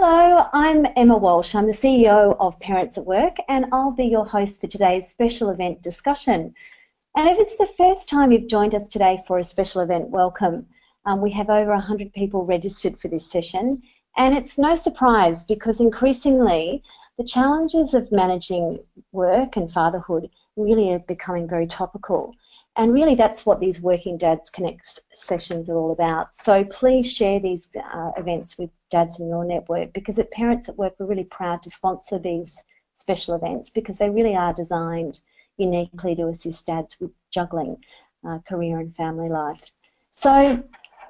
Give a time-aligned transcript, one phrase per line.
[0.00, 1.56] Hello, I'm Emma Walsh.
[1.56, 5.50] I'm the CEO of Parents at Work, and I'll be your host for today's special
[5.50, 6.54] event discussion.
[7.16, 10.68] And if it's the first time you've joined us today for a special event, welcome.
[11.04, 13.82] Um, we have over 100 people registered for this session,
[14.16, 16.84] and it's no surprise because increasingly
[17.16, 18.78] the challenges of managing
[19.10, 22.36] work and fatherhood really are becoming very topical.
[22.78, 26.36] And really, that's what these Working Dads Connect sessions are all about.
[26.36, 30.78] So please share these uh, events with dads in your network because at Parents at
[30.78, 32.56] Work, we're really proud to sponsor these
[32.94, 35.18] special events because they really are designed
[35.56, 37.76] uniquely to assist dads with juggling
[38.24, 39.72] uh, career and family life.
[40.10, 40.62] So,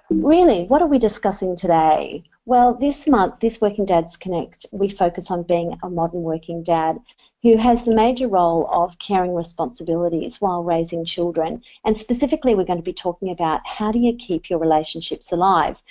[0.08, 2.22] really, what are we discussing today?
[2.48, 6.98] Well, this month, this Working Dads Connect, we focus on being a modern working dad
[7.42, 11.62] who has the major role of caring responsibilities while raising children.
[11.84, 15.82] And specifically, we're going to be talking about how do you keep your relationships alive,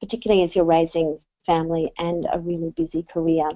[0.00, 3.50] particularly as you're raising family and a really busy career.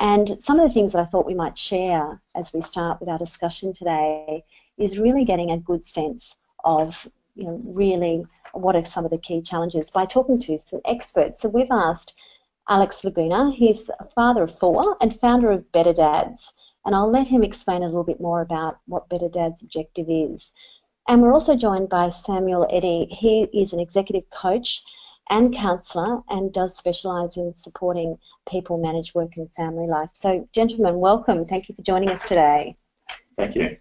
[0.00, 3.10] And some of the things that I thought we might share as we start with
[3.10, 4.42] our discussion today
[4.78, 9.18] is really getting a good sense of you know, really what are some of the
[9.18, 11.40] key challenges by talking to some experts.
[11.40, 12.14] So we've asked
[12.68, 16.52] Alex Laguna, he's a father of four and founder of Better Dads,
[16.84, 20.54] and I'll let him explain a little bit more about what Better Dads' objective is.
[21.08, 23.06] And we're also joined by Samuel Eddy.
[23.10, 24.82] He is an executive coach
[25.30, 28.16] and counsellor and does specialise in supporting
[28.48, 30.10] people manage work and family life.
[30.12, 31.46] So, gentlemen, welcome.
[31.46, 32.76] Thank you for joining us today.
[33.36, 33.76] Thank you.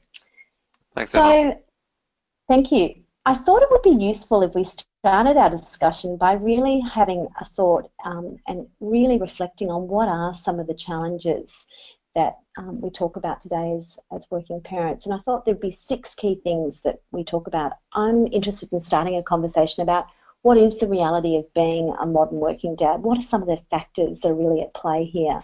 [0.96, 1.56] Thanks, so, Emma.
[2.48, 3.03] thank you.
[3.26, 7.46] I thought it would be useful if we started our discussion by really having a
[7.46, 11.66] thought um, and really reflecting on what are some of the challenges
[12.16, 15.06] that um, we talk about today as, as working parents.
[15.06, 17.74] And I thought there'd be six key things that we talk about.
[17.94, 20.08] I'm interested in starting a conversation about
[20.42, 23.02] what is the reality of being a modern working dad?
[23.02, 25.42] What are some of the factors that are really at play here?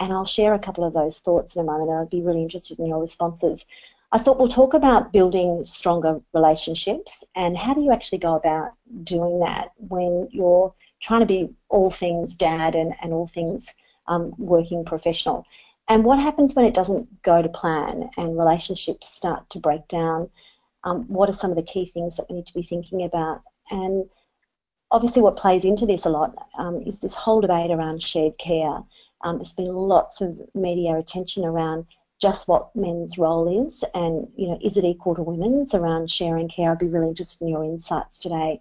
[0.00, 2.42] And I'll share a couple of those thoughts in a moment, and I'd be really
[2.42, 3.64] interested in your responses.
[4.12, 8.72] I thought we'll talk about building stronger relationships and how do you actually go about
[9.04, 13.72] doing that when you're trying to be all things dad and, and all things
[14.08, 15.46] um, working professional.
[15.88, 20.30] And what happens when it doesn't go to plan and relationships start to break down?
[20.82, 23.42] Um, what are some of the key things that we need to be thinking about?
[23.70, 24.08] And
[24.90, 28.82] obviously, what plays into this a lot um, is this whole debate around shared care.
[29.22, 31.86] Um, there's been lots of media attention around
[32.20, 36.48] just what men's role is and you know is it equal to women's around sharing
[36.48, 36.72] care?
[36.72, 38.60] I'd be really interested in your insights today.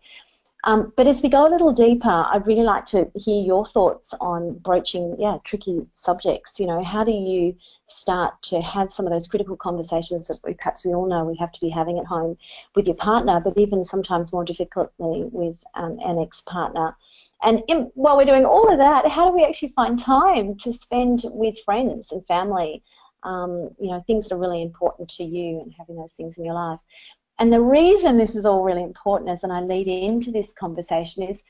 [0.66, 4.14] Um, but as we go a little deeper i'd really like to hear your thoughts
[4.20, 6.60] on broaching yeah tricky subjects.
[6.60, 7.56] You know how do you
[7.88, 11.38] start to have some of those critical conversations that we, perhaps we all know we
[11.38, 12.38] have to be having at home
[12.76, 16.96] with your partner but even sometimes more difficultly with um, an ex-partner?
[17.42, 20.74] And in, while we're doing all of that, how do we actually find time to
[20.74, 22.84] spend with friends and family
[23.24, 26.46] um, you know, things that are really important to you and having those things in
[26.46, 26.80] your life.
[27.40, 31.24] And the reason this is all really important as and I lead into this conversation
[31.24, 31.44] is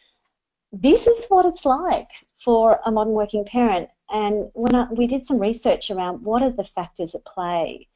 [0.72, 3.90] this is what it's like for a modern working parent.
[4.12, 7.88] And when I, we did some research around what are the factors at play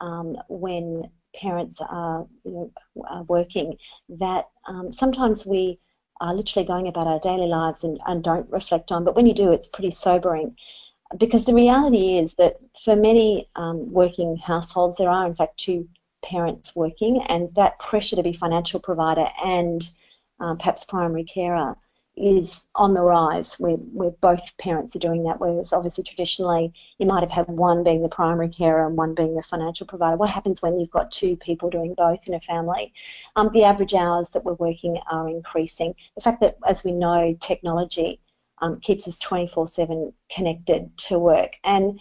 [0.00, 2.72] um, when parents are, you know,
[3.08, 3.76] are working,
[4.08, 5.80] that um, sometimes we
[6.20, 9.04] are literally going about our daily lives and, and don't reflect on.
[9.04, 10.56] But when you do, it's pretty sobering
[11.18, 15.88] because the reality is that for many um, working households, there are in fact two
[16.22, 19.88] parents working, and that pressure to be financial provider and
[20.40, 21.76] um, perhaps primary carer
[22.16, 27.06] is on the rise where, where both parents are doing that, whereas obviously traditionally you
[27.06, 30.16] might have had one being the primary carer and one being the financial provider.
[30.16, 32.92] What happens when you've got two people doing both in a family?
[33.36, 35.94] Um, the average hours that we're working are increasing.
[36.14, 38.20] The fact that, as we know, technology
[38.62, 41.52] um, keeps us 24/7 connected to work.
[41.64, 42.00] And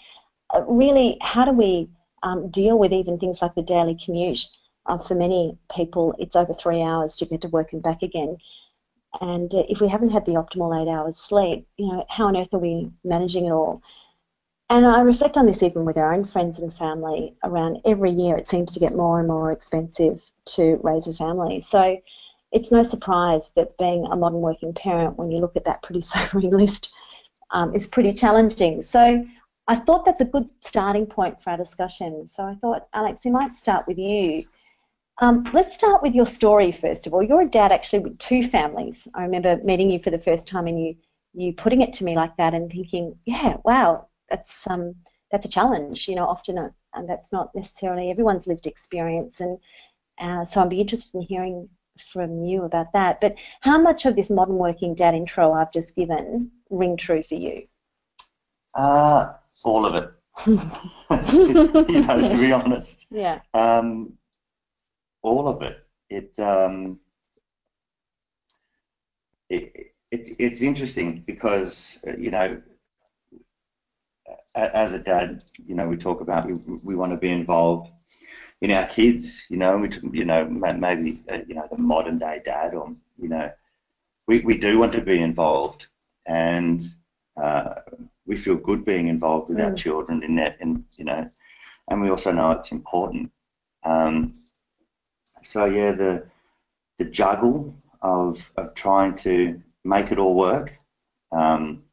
[0.54, 1.90] uh, really, how do we
[2.24, 4.46] um, deal with even things like the daily commute?
[4.86, 8.38] Uh, for many people, it's over three hours to get to work and back again.
[9.20, 12.38] And uh, if we haven't had the optimal eight hours sleep, you know, how on
[12.38, 13.82] earth are we managing it all?
[14.70, 18.38] And I reflect on this even with our own friends and family around every year
[18.38, 20.22] it seems to get more and more expensive
[20.56, 21.60] to raise a family.
[21.60, 21.98] So
[22.52, 26.02] it's no surprise that being a modern working parent, when you look at that pretty
[26.14, 26.94] sobering list,
[27.52, 28.82] um, is pretty challenging.
[28.82, 29.26] So
[29.68, 32.26] I thought that's a good starting point for our discussion.
[32.26, 34.46] So I thought, Alex, we might start with you.
[35.20, 37.22] Um, let's start with your story first of all.
[37.22, 39.08] You're a dad actually with two families.
[39.14, 40.96] I remember meeting you for the first time and you
[41.34, 44.96] you putting it to me like that and thinking, yeah, wow, that's um
[45.30, 46.08] that's a challenge.
[46.08, 49.42] You know, often uh, and that's not necessarily everyone's lived experience.
[49.42, 49.60] And
[50.20, 53.22] uh, so I'd be interested in hearing from you about that.
[53.22, 57.36] But how much of this modern working dad intro I've just given ring true for
[57.36, 57.68] you?
[58.74, 59.34] Uh,
[59.64, 60.12] all of it.
[60.46, 63.08] you know, to be honest.
[63.12, 63.40] Yeah.
[63.54, 64.18] Um,
[65.22, 65.78] all of it.
[66.10, 67.00] It, um,
[69.50, 72.62] it, it's it's interesting because uh, you know
[74.56, 77.90] as a dad, you know, we talk about we, we want to be involved
[78.62, 82.42] in our kids, you know, we, you know, maybe, uh, you know, the modern day
[82.46, 83.52] dad or, you know,
[84.28, 85.88] we, we do want to be involved
[86.28, 86.82] and
[87.38, 87.74] uh,
[88.28, 89.66] we feel good being involved with mm.
[89.66, 91.28] our children in that, and, you know,
[91.90, 93.32] and we also know it's important.
[93.84, 94.34] Um,
[95.42, 96.28] so yeah, the,
[97.00, 100.78] the juggle of, of trying to make it all work,
[101.32, 101.84] um,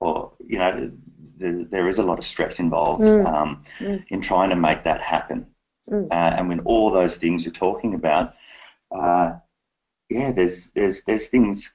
[0.00, 0.92] or, you know,
[1.36, 3.26] there, there is a lot of stress involved mm.
[3.26, 4.04] Um, mm.
[4.08, 5.46] in trying to make that happen.
[5.88, 6.08] Mm.
[6.10, 8.34] Uh, and when all those things you're talking about,
[8.90, 9.34] uh,
[10.08, 11.72] yeah, there's there's there's things.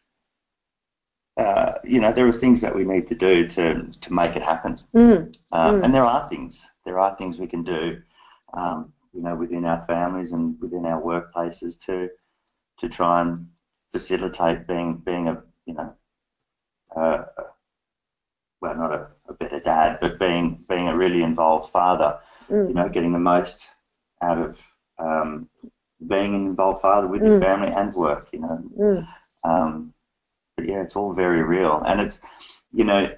[1.37, 4.43] Uh, you know, there are things that we need to do to to make it
[4.43, 4.75] happen.
[4.95, 5.35] Mm.
[5.51, 5.83] Uh, mm.
[5.83, 6.69] And there are things.
[6.85, 8.01] There are things we can do.
[8.53, 12.09] Um, you know, within our families and within our workplaces to
[12.79, 13.47] to try and
[13.91, 15.93] facilitate being being a you know
[16.95, 17.23] uh,
[18.61, 22.19] well, not a, a, better dad, but being being a really involved father.
[22.49, 22.69] Mm.
[22.69, 23.69] You know, getting the most
[24.21, 24.67] out of
[24.99, 25.49] um,
[26.07, 27.31] being an involved father with mm.
[27.31, 28.29] your family and work.
[28.31, 29.07] You know, mm.
[29.43, 29.93] um,
[30.55, 32.19] but yeah, it's all very real, and it's
[32.73, 33.11] you know,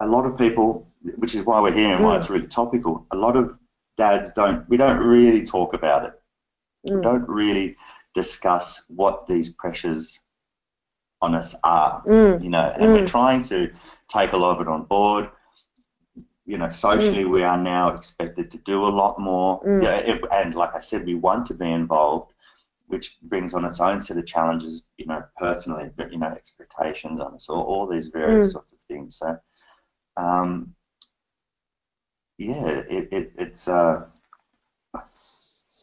[0.00, 2.30] a lot of people, which is why we're here and why it's mm.
[2.30, 3.06] really topical.
[3.10, 3.56] A lot of
[3.96, 4.68] dads don't.
[4.68, 6.12] We don't really talk about it.
[6.84, 7.02] We mm.
[7.02, 7.76] don't really
[8.14, 10.20] discuss what these pressures
[11.24, 12.02] on us are.
[12.04, 12.42] Mm.
[12.44, 13.70] You know, and we're trying to
[14.08, 15.30] take a lot of it on board.
[16.46, 17.30] You know, socially, mm.
[17.30, 19.62] we are now expected to do a lot more.
[19.62, 19.82] Mm.
[19.82, 22.32] Yeah, it, and like I said, we want to be involved,
[22.86, 27.18] which brings on its own set of challenges, you know, personally, but, you know, expectations
[27.18, 28.52] on us, all, all these various mm.
[28.52, 29.16] sorts of things.
[29.16, 29.38] So,
[30.18, 30.74] um,
[32.36, 34.04] yeah, it, it, it's, uh,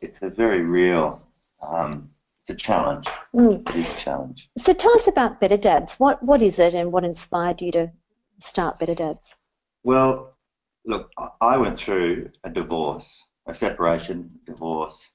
[0.02, 1.26] it's a very real
[1.74, 2.11] um,
[2.51, 3.07] a challenge.
[3.33, 3.68] Mm.
[3.69, 4.50] It is a challenge.
[4.57, 5.95] So tell us about Better Dads.
[5.95, 7.92] What what is it, and what inspired you to
[8.39, 9.36] start Better Dads?
[9.83, 10.38] Well,
[10.86, 11.09] look,
[11.42, 15.12] I went through a divorce, a separation, divorce,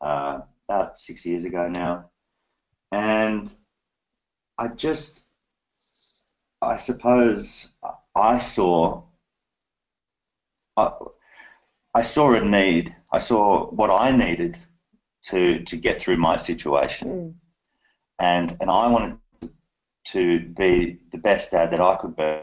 [0.00, 2.10] uh, about six years ago now,
[2.92, 3.54] and
[4.58, 5.22] I just,
[6.60, 7.68] I suppose,
[8.14, 9.02] I saw,
[10.76, 10.92] I,
[11.94, 12.94] I saw a need.
[13.12, 14.58] I saw what I needed
[15.28, 17.34] to to get through my situation, mm.
[18.18, 19.18] and and I wanted
[20.08, 22.40] to be the best dad that I could be.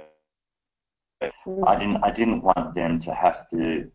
[1.46, 1.68] Mm.
[1.68, 3.92] I didn't I didn't want them to have to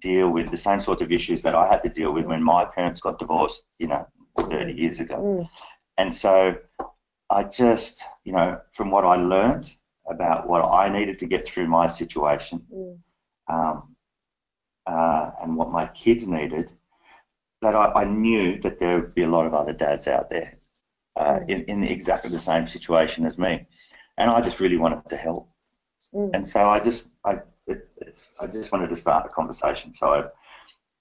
[0.00, 2.64] deal with the same sorts of issues that I had to deal with when my
[2.64, 4.06] parents got divorced, you know,
[4.38, 5.16] 30 years ago.
[5.16, 5.48] Mm.
[5.98, 6.56] And so
[7.30, 9.72] I just, you know, from what I learned
[10.08, 12.98] about what I needed to get through my situation mm.
[13.48, 13.94] um,
[14.86, 16.72] uh, and what my kids needed,
[17.62, 20.52] that I, I, knew that there would be a lot of other dads out there
[21.16, 21.48] uh, mm.
[21.48, 23.66] in, in exactly the same situation as me,
[24.18, 25.48] and I just really wanted to help.
[26.12, 26.30] Mm.
[26.34, 27.88] And so I just I it,
[28.40, 29.94] I just wanted to start a conversation.
[29.94, 30.18] So I,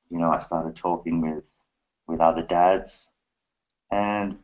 [0.09, 1.51] you know, I started talking with
[2.07, 3.09] with other dads,
[3.91, 4.37] and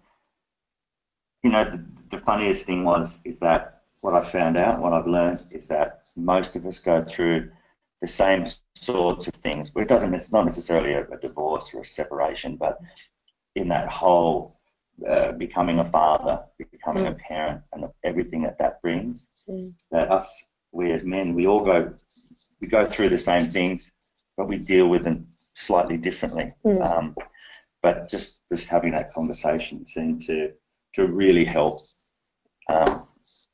[1.43, 5.07] you know, the, the funniest thing was is that what I found out, what I've
[5.07, 7.51] learned, is that most of us go through
[8.01, 9.71] the same sorts of things.
[9.75, 10.13] It doesn't.
[10.13, 12.79] It's not necessarily a, a divorce or a separation, but
[13.55, 14.59] in that whole
[15.07, 17.11] uh, becoming a father, becoming mm.
[17.11, 19.27] a parent, and everything that that brings.
[19.49, 19.73] Mm.
[19.91, 21.93] That us, we as men, we all go,
[22.61, 23.91] we go through the same things,
[24.35, 26.53] but we deal with them slightly differently.
[26.65, 26.81] Mm.
[26.85, 27.15] Um,
[27.81, 30.51] but just just having that conversation seemed to
[30.93, 31.79] to really help.
[32.69, 33.07] Um,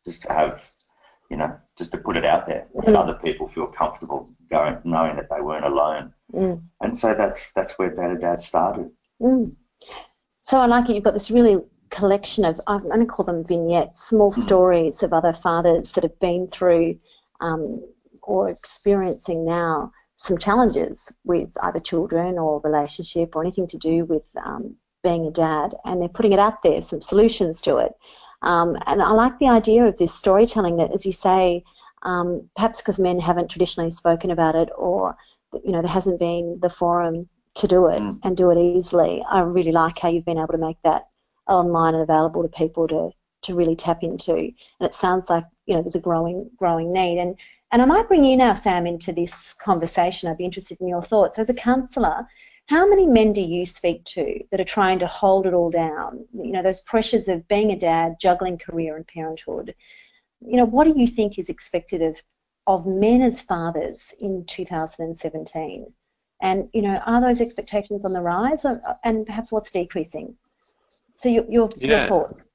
[0.05, 0.67] just to have
[1.33, 2.95] you know, just to put it out there, mm.
[2.95, 6.13] other people feel comfortable going, knowing that they weren't alone.
[6.31, 6.61] Mm.
[6.79, 8.91] And so that's that's where Better Dad started.
[9.19, 9.55] Mm.
[10.41, 10.93] So I like it.
[10.93, 11.57] You've got this really
[11.89, 14.43] collection of I'm going to call them vignettes, small mm.
[14.43, 16.99] stories of other fathers that have been through
[17.41, 17.81] um,
[18.21, 24.29] or experiencing now some challenges with either children or relationship or anything to do with
[24.45, 27.93] um, being a dad, and they're putting it out there, some solutions to it.
[28.43, 31.63] Um, and I like the idea of this storytelling that, as you say,
[32.03, 35.15] um, perhaps because men haven't traditionally spoken about it or,
[35.63, 38.19] you know, there hasn't been the forum to do it mm.
[38.23, 39.23] and do it easily.
[39.29, 41.07] I really like how you've been able to make that
[41.47, 43.11] online and available to people to,
[43.43, 44.35] to really tap into.
[44.35, 47.19] And it sounds like, you know, there's a growing growing need.
[47.19, 47.37] And
[47.71, 50.29] and I might bring you now, Sam, into this conversation.
[50.29, 51.39] I'd be interested in your thoughts.
[51.39, 52.27] As a counsellor,
[52.67, 56.25] how many men do you speak to that are trying to hold it all down?
[56.33, 59.75] You know, those pressures of being a dad, juggling career and parenthood.
[60.39, 62.21] you know, what do you think is expected of
[62.65, 65.91] of men as fathers in 2017?
[66.41, 70.35] And you know, are those expectations on the rise, or, and perhaps what's decreasing?
[71.15, 71.99] So your your, yeah.
[71.99, 72.45] your thoughts.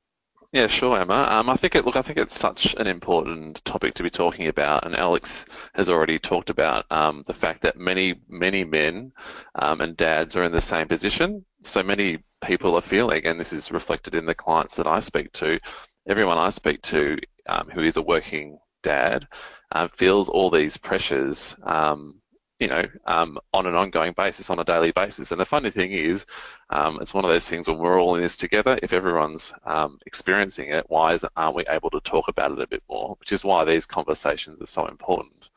[0.52, 1.26] Yeah, sure, Emma.
[1.30, 4.46] Um, I think it look, I think it's such an important topic to be talking
[4.48, 9.12] about, and Alex has already talked about um, the fact that many many men
[9.56, 11.44] um, and dads are in the same position.
[11.64, 15.32] So many people are feeling, and this is reflected in the clients that I speak
[15.34, 15.60] to.
[16.08, 19.28] Everyone I speak to um, who is a working dad
[19.72, 22.22] uh, feels all these pressures um,
[22.58, 25.30] you know, um, on an ongoing basis, on a daily basis.
[25.30, 26.26] And the funny thing is,
[26.70, 28.78] um, it's one of those things when we're all in this together.
[28.82, 32.66] If everyone's um, experiencing it, why is, aren't we able to talk about it a
[32.66, 33.16] bit more?
[33.20, 35.48] Which is why these conversations are so important.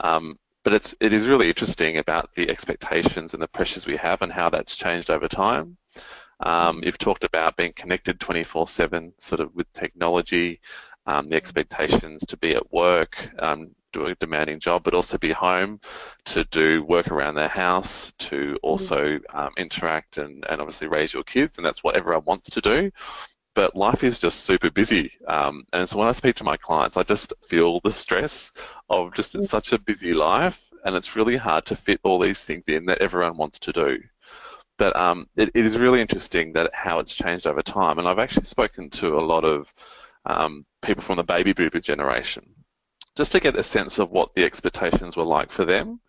[0.00, 4.22] Um, but it's it is really interesting about the expectations and the pressures we have
[4.22, 5.76] and how that's changed over time.
[6.40, 10.60] Um, you've talked about being connected 24/7, sort of with technology,
[11.06, 15.32] um, the expectations to be at work, um, do a demanding job, but also be
[15.32, 15.80] home
[16.26, 21.24] to do work around their house, to also um, interact and, and obviously raise your
[21.24, 22.90] kids, and that's what everyone wants to do.
[23.54, 26.98] But life is just super busy, um, and so when I speak to my clients,
[26.98, 28.52] I just feel the stress
[28.90, 32.44] of just it's such a busy life, and it's really hard to fit all these
[32.44, 33.98] things in that everyone wants to do.
[34.78, 38.18] But um, it, it is really interesting that how it's changed over time, and I've
[38.18, 39.72] actually spoken to a lot of
[40.26, 42.55] um, people from the baby boomer generation
[43.16, 46.00] just to get a sense of what the expectations were like for them.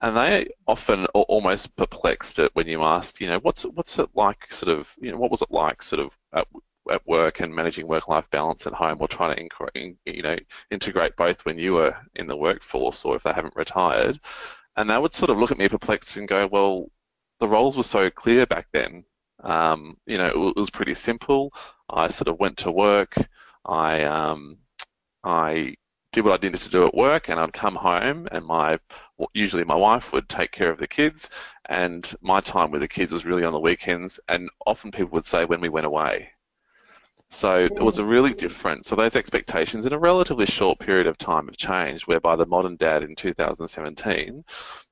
[0.00, 4.08] And they often are almost perplexed at when you ask, you know, what's what's it
[4.14, 6.46] like, sort of, you know, what was it like, sort of, at,
[6.90, 10.36] at work and managing work-life balance at home, or trying to, you know,
[10.72, 14.18] integrate both when you were in the workforce or if they haven't retired.
[14.76, 16.90] And they would sort of look at me perplexed and go, well,
[17.38, 19.04] the roles were so clear back then.
[19.44, 21.52] Um, you know, it was pretty simple.
[21.88, 23.14] I sort of went to work.
[23.64, 24.58] I um,
[25.22, 25.76] I
[26.12, 28.78] did what I needed to do at work, and I'd come home, and my
[29.34, 31.30] usually my wife would take care of the kids,
[31.66, 35.24] and my time with the kids was really on the weekends, and often people would
[35.24, 36.30] say when we went away.
[37.30, 38.84] So it was a really different.
[38.84, 42.76] So those expectations in a relatively short period of time have changed, whereby the modern
[42.76, 44.44] dad in 2017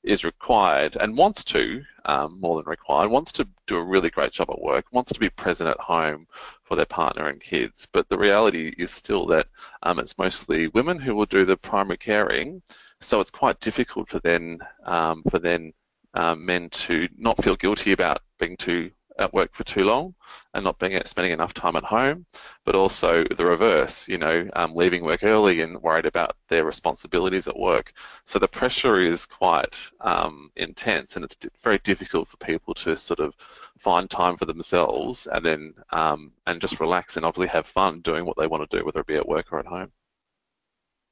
[0.04, 4.32] is required and wants to, um, more than required, wants to do a really great
[4.32, 6.26] job at work, wants to be present at home
[6.64, 7.86] for their partner and kids.
[7.90, 9.46] But the reality is still that
[9.84, 12.62] um, it's mostly women who will do the primary caring.
[13.00, 15.72] So it's quite difficult for then um, for then
[16.14, 20.14] um, men to not feel guilty about being too at work for too long
[20.54, 22.26] and not being spending enough time at home,
[22.64, 27.46] but also the reverse, you know, um, leaving work early and worried about their responsibilities
[27.46, 27.92] at work.
[28.24, 33.20] So the pressure is quite um, intense, and it's very difficult for people to sort
[33.20, 33.34] of
[33.78, 38.24] find time for themselves and then um, and just relax and obviously have fun doing
[38.24, 39.92] what they want to do, whether it be at work or at home.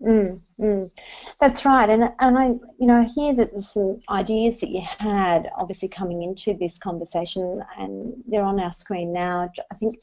[0.00, 0.90] Mm, mm.
[1.40, 2.46] That's right, and and I
[2.78, 7.62] you know hear that there's some ideas that you had obviously coming into this conversation,
[7.76, 9.50] and they're on our screen now.
[9.72, 9.96] I think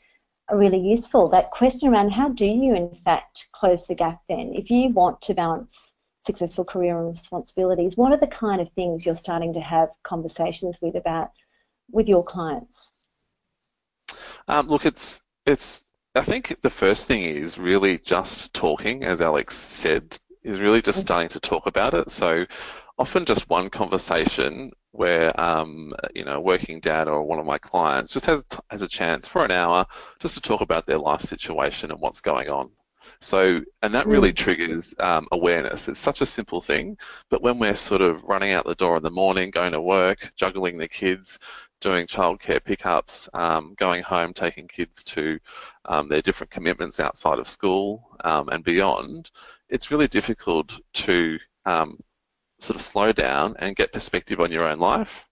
[0.49, 1.29] are really useful.
[1.29, 5.21] That question around how do you in fact close the gap then, if you want
[5.23, 9.61] to balance successful career and responsibilities, what are the kind of things you're starting to
[9.61, 11.29] have conversations with about
[11.89, 12.91] with your clients?
[14.49, 15.85] Um, look, it's it's
[16.15, 21.00] I think the first thing is really just talking, as Alex said, is really just
[21.00, 21.07] mm-hmm.
[21.07, 22.10] starting to talk about it.
[22.10, 22.45] So
[22.98, 27.57] often just one conversation where um, you know a working dad or one of my
[27.57, 29.86] clients just has has a chance for an hour
[30.19, 32.72] just to talk about their life situation and what's going on.
[33.19, 34.36] So, and that really mm.
[34.36, 35.88] triggers um, awareness.
[35.88, 36.98] It's such a simple thing,
[37.29, 40.31] but when we're sort of running out the door in the morning, going to work,
[40.36, 41.39] juggling the kids,
[41.81, 45.39] doing childcare pickups, um, going home, taking kids to
[45.86, 49.31] um, their different commitments outside of school um, and beyond,
[49.69, 52.00] it's really difficult to um,
[52.60, 55.25] sort of slow down and get perspective on your own life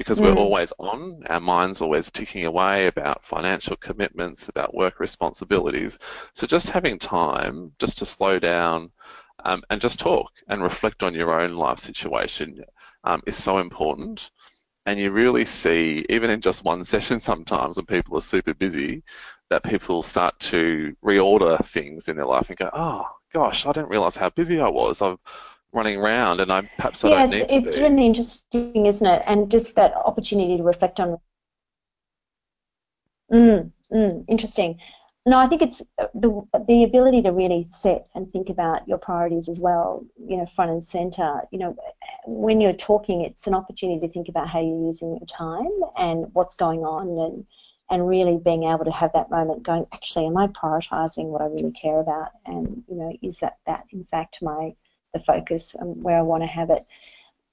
[0.00, 0.24] because mm.
[0.24, 5.98] we're always on, our mind's always ticking away about financial commitments, about work responsibilities.
[6.32, 8.92] So just having time just to slow down
[9.44, 12.64] um, and just talk and reflect on your own life situation
[13.04, 14.30] um, is so important.
[14.86, 19.02] And you really see, even in just one session sometimes when people are super busy,
[19.50, 23.04] that people start to reorder things in their life and go, oh,
[23.34, 25.02] gosh, I didn't realize how busy I was.
[25.02, 25.18] I've
[25.72, 27.54] running around, and I perhaps yeah, I don't need to.
[27.54, 29.22] Yeah, it's really interesting, isn't it?
[29.26, 31.18] And just that opportunity to reflect on.
[33.32, 34.78] Mm, mm, interesting.
[35.26, 38.98] No, I think it's uh, the the ability to really set and think about your
[38.98, 40.04] priorities as well.
[40.18, 41.42] You know, front and center.
[41.50, 41.76] You know,
[42.26, 46.26] when you're talking, it's an opportunity to think about how you're using your time and
[46.32, 47.46] what's going on and
[47.90, 51.46] and really being able to have that moment going, actually, am I prioritizing what I
[51.46, 52.30] really care about?
[52.46, 54.74] And, you know, is that, that in fact my
[55.12, 56.84] the focus and where I want to have it?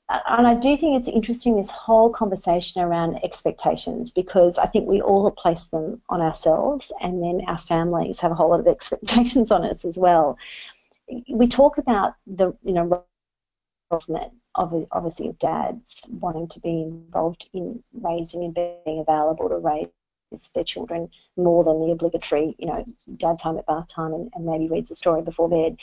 [0.09, 4.87] Uh, and I do think it's interesting this whole conversation around expectations because I think
[4.87, 8.67] we all place them on ourselves and then our families have a whole lot of
[8.75, 10.37] expectations on us as well.
[11.29, 13.05] We talk about the, you know,
[13.91, 20.49] involvement obviously of dads wanting to be involved in raising and being available to raise
[20.53, 22.85] their children more than the obligatory, you know,
[23.17, 25.77] dad's home at bath time and, and maybe reads a story before bed,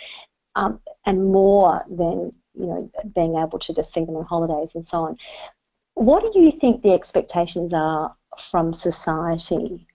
[0.54, 4.86] um, and more than, you know, being able to just see them on holidays and
[4.86, 5.16] so on.
[5.94, 9.86] What do you think the expectations are from society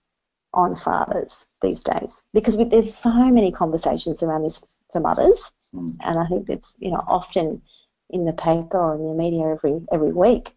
[0.52, 2.22] on fathers these days?
[2.32, 4.62] Because there's so many conversations around this
[4.92, 5.96] for mothers, mm.
[6.00, 7.62] and I think that's, you know, often
[8.08, 10.50] in the paper or in the media every every week.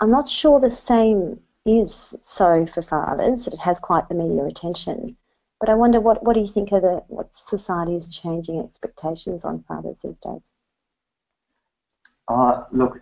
[0.00, 5.16] I'm not sure the same is so for fathers, it has quite the media attention.
[5.62, 9.62] But I wonder what, what do you think of the what society's changing expectations on
[9.62, 10.50] fathers these days?
[12.26, 13.00] Uh, look,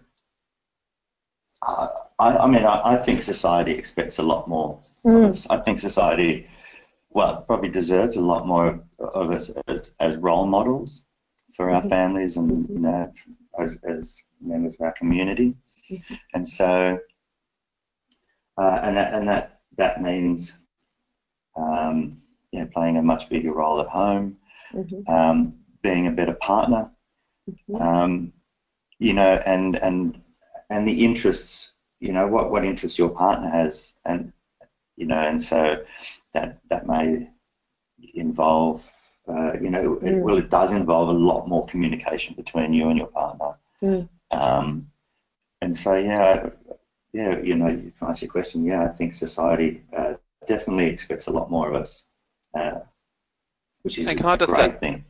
[1.67, 1.89] uh,
[2.19, 4.79] I, I, mean, I, I, think society expects a lot more.
[5.07, 5.47] Mm.
[5.49, 6.51] I think society,
[7.09, 11.03] well, probably deserves a lot more of us as, as role models
[11.57, 11.89] for our mm-hmm.
[11.89, 13.11] families and you know
[13.59, 15.55] as, as members of our community.
[15.91, 16.15] Mm-hmm.
[16.35, 16.99] And so
[18.59, 20.59] uh, and that and that that means
[21.57, 22.21] um,
[22.53, 24.37] you know, playing a much bigger role at home,
[24.73, 25.13] mm-hmm.
[25.13, 26.91] um, being a better partner,
[27.49, 27.83] mm-hmm.
[27.83, 28.33] um,
[28.99, 30.21] you know, and and
[30.69, 34.33] and the interests, you know, what what interests your partner has, and
[34.97, 35.85] you know, and so
[36.33, 37.29] that that may
[38.15, 38.91] involve,
[39.29, 40.07] uh, you know, mm.
[40.07, 43.55] it, well, it does involve a lot more communication between you and your partner.
[43.83, 44.09] Mm.
[44.31, 44.91] Um,
[45.61, 46.51] and so, yeah,
[47.13, 50.15] yeah, you know, to answer your question, yeah, I think society uh,
[50.47, 52.07] definitely expects a lot more of us,
[52.55, 52.81] uh,
[53.83, 55.05] which is a, a great add, thing.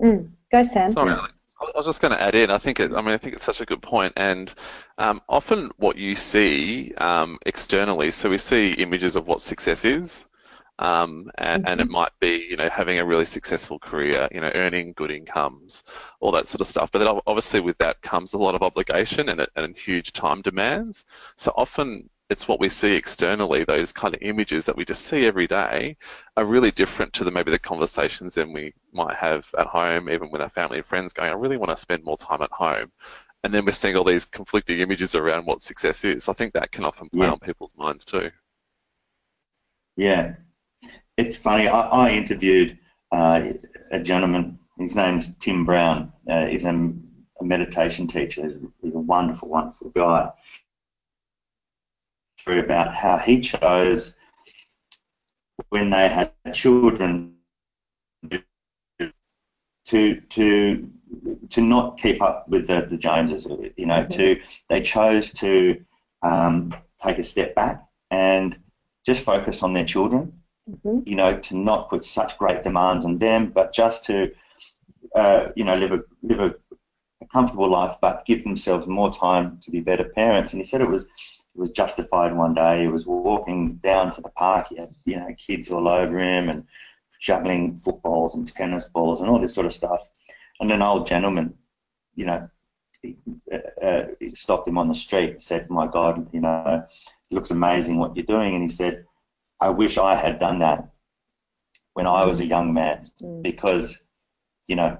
[0.00, 0.30] Mm.
[0.50, 0.92] Go, Sam.
[0.92, 2.50] Sorry, I was just going to add in.
[2.50, 2.92] I think it.
[2.92, 4.52] I mean, I think it's such a good point, and
[4.96, 8.10] um, often what you see um, externally.
[8.10, 10.28] So we see images of what success is,
[10.78, 11.72] um, and, mm-hmm.
[11.72, 15.10] and, it might be, you know, having a really successful career, you know, earning good
[15.10, 15.82] incomes,
[16.20, 16.90] all that sort of stuff.
[16.92, 21.04] But then obviously with that comes a lot of obligation and, and huge time demands.
[21.36, 25.24] So often it's what we see externally, those kind of images that we just see
[25.24, 25.96] every day
[26.36, 30.30] are really different to the maybe the conversations that we might have at home, even
[30.30, 32.92] with our family and friends going, I really want to spend more time at home.
[33.44, 36.28] And then we're seeing all these conflicting images around what success is.
[36.28, 37.32] I think that can often play yeah.
[37.32, 38.30] on people's minds too.
[39.96, 40.34] Yeah,
[41.16, 41.66] it's funny.
[41.66, 42.78] I, I interviewed
[43.10, 43.52] uh,
[43.90, 44.58] a gentleman.
[44.78, 46.12] His name's Tim Brown.
[46.28, 46.92] Uh, he's a,
[47.40, 48.60] a meditation teacher.
[48.82, 50.30] He's a wonderful, wonderful guy.
[52.48, 54.14] About how he chose
[55.68, 57.34] when they had children
[59.84, 60.90] to to
[61.50, 63.46] to not keep up with the, the Joneses.
[63.76, 64.08] You know, mm-hmm.
[64.10, 65.84] to they chose to
[66.22, 68.58] um, take a step back and
[69.04, 71.00] just focus on their children mm-hmm.
[71.08, 74.32] you know, to not put such great demands on them, but just to,
[75.14, 76.54] uh, you know, live a live a,
[77.22, 80.52] a, comfortable life, but give themselves more time to be better parents.
[80.52, 81.08] And he said it was
[81.54, 82.82] it was justified one day.
[82.82, 84.66] He was walking down to the park.
[84.70, 86.64] He had you know kids all over him and
[87.20, 90.02] juggling footballs and tennis balls and all this sort of stuff.
[90.60, 91.54] And an old gentleman,
[92.14, 92.48] you know,
[93.02, 93.16] he,
[93.52, 96.86] uh, uh he stopped him on the street and said, "My God, you know,
[97.30, 99.04] it looks amazing what you're doing." And he said,
[99.60, 100.88] I wish I had done that
[101.94, 103.42] when I was a young man mm.
[103.42, 104.00] because,
[104.66, 104.98] you know,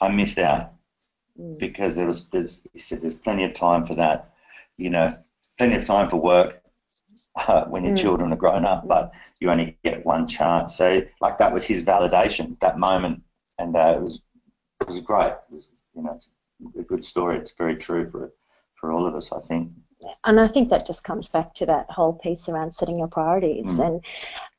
[0.00, 0.72] I missed out
[1.38, 1.58] mm.
[1.58, 4.32] because there was there's he said there's plenty of time for that,
[4.76, 5.14] you know,
[5.58, 6.62] plenty of time for work
[7.36, 8.00] uh, when your mm.
[8.00, 10.76] children are grown up, but you only get one chance.
[10.76, 13.22] So like that was his validation that moment,
[13.58, 14.20] and uh, it was
[14.80, 15.32] it was great.
[15.32, 16.28] It was, you know, it's
[16.78, 17.38] a good story.
[17.38, 18.32] It's very true for
[18.74, 19.70] for all of us, I think
[20.24, 23.66] and I think that just comes back to that whole piece around setting your priorities.
[23.66, 23.86] Mm.
[23.86, 24.04] And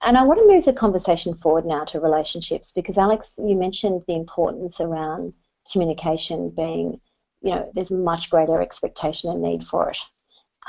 [0.01, 4.03] and I want to move the conversation forward now to relationships because Alex, you mentioned
[4.07, 5.33] the importance around
[5.71, 6.99] communication being,
[7.41, 9.97] you know, there's much greater expectation and need for it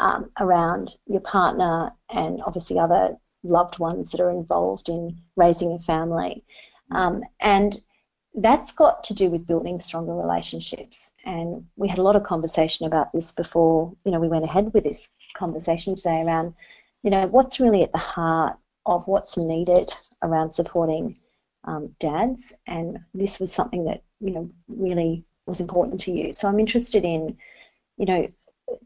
[0.01, 5.79] um, around your partner and obviously other loved ones that are involved in raising a
[5.79, 6.45] family.
[6.91, 7.79] Um, and
[8.35, 11.11] that's got to do with building stronger relationships.
[11.25, 14.73] And we had a lot of conversation about this before, you know, we went ahead
[14.73, 16.55] with this conversation today around,
[17.03, 21.17] you know, what's really at the heart of what's needed around supporting
[21.65, 22.55] um, dads.
[22.67, 26.33] And this was something that, you know, really was important to you.
[26.33, 27.37] So I'm interested in,
[27.97, 28.29] you know,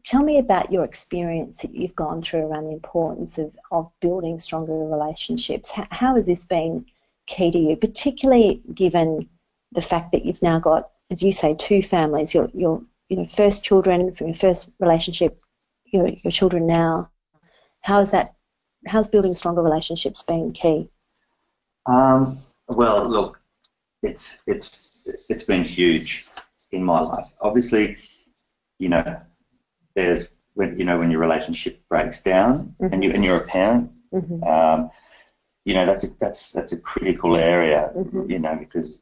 [0.03, 4.39] tell me about your experience that you've gone through around the importance of, of building
[4.39, 5.71] stronger relationships.
[5.71, 6.85] How, how has this been
[7.27, 9.29] key to you, particularly given
[9.71, 13.25] the fact that you've now got, as you say, two families, your, your you know,
[13.25, 15.39] first children from your first relationship,
[15.85, 17.09] your, your children now.
[17.81, 18.35] How is that,
[18.87, 20.89] how's building stronger relationships been key?
[21.85, 23.39] Um, well, look,
[24.01, 26.27] it's, it's, it's been huge
[26.71, 27.31] in my life.
[27.41, 27.97] Obviously,
[28.79, 29.21] you know,
[29.95, 32.93] there's when you know when your relationship breaks down mm-hmm.
[32.93, 34.43] and you and you're a parent, mm-hmm.
[34.43, 34.89] um,
[35.63, 38.29] you know that's a, that's that's a critical area, mm-hmm.
[38.29, 38.99] you know, because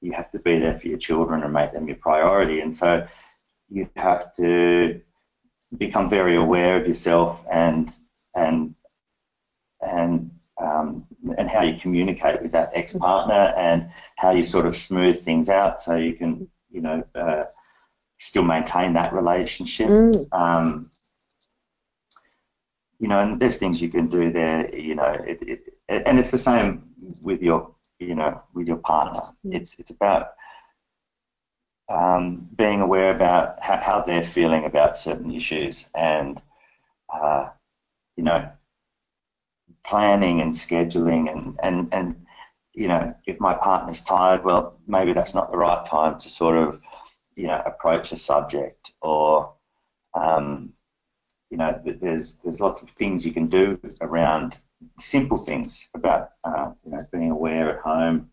[0.00, 3.06] you have to be there for your children and make them your priority, and so
[3.68, 5.00] you have to
[5.76, 7.92] become very aware of yourself and
[8.34, 8.74] and
[9.80, 15.18] and um, and how you communicate with that ex-partner and how you sort of smooth
[15.18, 17.44] things out so you can you know uh,
[18.18, 19.88] still maintain that relationship.
[19.88, 20.32] Mm.
[20.32, 20.90] Um,
[22.98, 24.74] you know, and there's things you can do there.
[24.74, 26.82] You know, it, it, and it's the same
[27.22, 29.20] with your, you know, with your partner.
[29.44, 29.54] Mm.
[29.54, 30.32] It's it's about
[31.88, 36.42] um, being aware about how, how, they're feeling about certain issues, and
[37.12, 37.48] uh,
[38.16, 38.50] you know,
[39.84, 42.26] planning and scheduling, and and and
[42.72, 46.56] you know, if my partner's tired, well, maybe that's not the right time to sort
[46.56, 46.80] of
[47.36, 49.52] you know, approach a subject or,
[50.14, 50.72] um,
[51.50, 54.58] you know, there's there's lots of things you can do around
[54.98, 58.30] simple things about, uh, you know, being aware at home,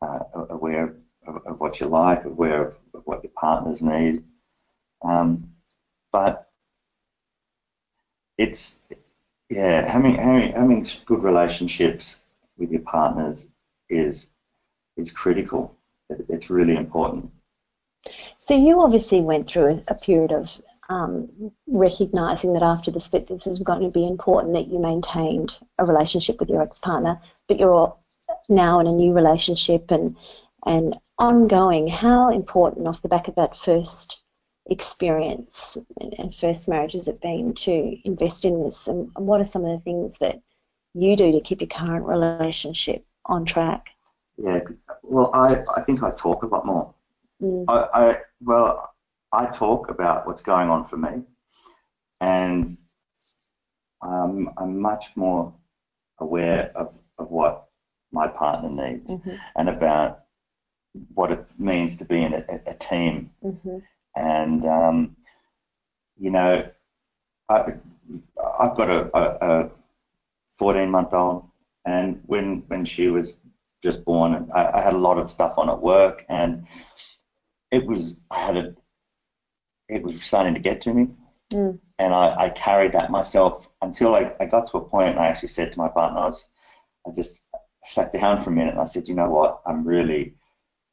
[0.00, 4.24] uh, aware of, of, what you like, aware of, of what your partners need.
[5.04, 5.50] Um,
[6.12, 6.48] but
[8.38, 8.78] it's
[9.50, 12.16] yeah, having, having having good relationships
[12.56, 13.46] with your partners
[13.88, 14.28] is
[14.96, 15.76] is critical
[16.10, 17.30] it's really important.
[18.38, 23.26] So you obviously went through a, a period of um, recognizing that after the split,
[23.26, 27.58] this is going to be important that you maintained a relationship with your ex-partner, but
[27.58, 27.96] you're
[28.48, 30.16] now in a new relationship and
[30.64, 31.86] and ongoing.
[31.86, 34.22] How important, off the back of that first
[34.68, 35.78] experience
[36.18, 38.88] and first marriage, has it been to invest in this?
[38.88, 40.40] And what are some of the things that
[40.94, 43.90] you do to keep your current relationship on track?
[44.38, 44.60] Yeah,
[45.02, 46.94] well, I, I think I talk a lot more.
[47.42, 47.64] Mm.
[47.68, 48.94] I, I well,
[49.32, 51.22] I talk about what's going on for me,
[52.20, 52.68] and
[54.02, 55.54] um, I'm much more
[56.18, 57.66] aware of, of what
[58.12, 59.34] my partner needs mm-hmm.
[59.56, 60.24] and about
[61.14, 63.30] what it means to be in a, a team.
[63.44, 63.78] Mm-hmm.
[64.16, 65.16] And um,
[66.18, 66.66] you know,
[67.48, 67.74] I,
[68.58, 69.70] I've got a, a, a
[70.58, 71.48] 14 month old,
[71.84, 73.36] and when when she was
[73.82, 76.64] just born, and I, I, had a lot of stuff on at work, and
[77.70, 78.74] it was I had a
[79.88, 81.08] it was starting to get to me,
[81.52, 81.78] mm.
[81.98, 85.28] and I, I, carried that myself until I, I got to a point, and I
[85.28, 86.48] actually said to my partner, I, was,
[87.06, 87.40] I just
[87.84, 90.34] sat down for a minute, and I said, you know what, I'm really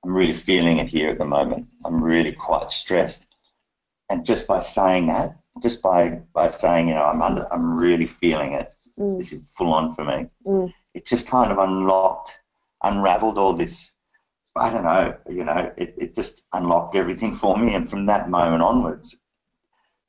[0.04, 1.68] I'm really feeling it here at the moment.
[1.86, 3.28] I'm really quite stressed,
[4.10, 8.06] and just by saying that, just by by saying, you know, I'm under, I'm really
[8.06, 8.70] feeling it.
[9.00, 9.18] Mm.
[9.18, 10.28] This is full on for me.
[10.46, 10.74] Mm.
[10.94, 12.32] It just kind of unlocked
[12.84, 13.94] unraveled all this.
[14.56, 17.74] I don't know, you know, it, it just unlocked everything for me.
[17.74, 19.20] And from that moment onwards,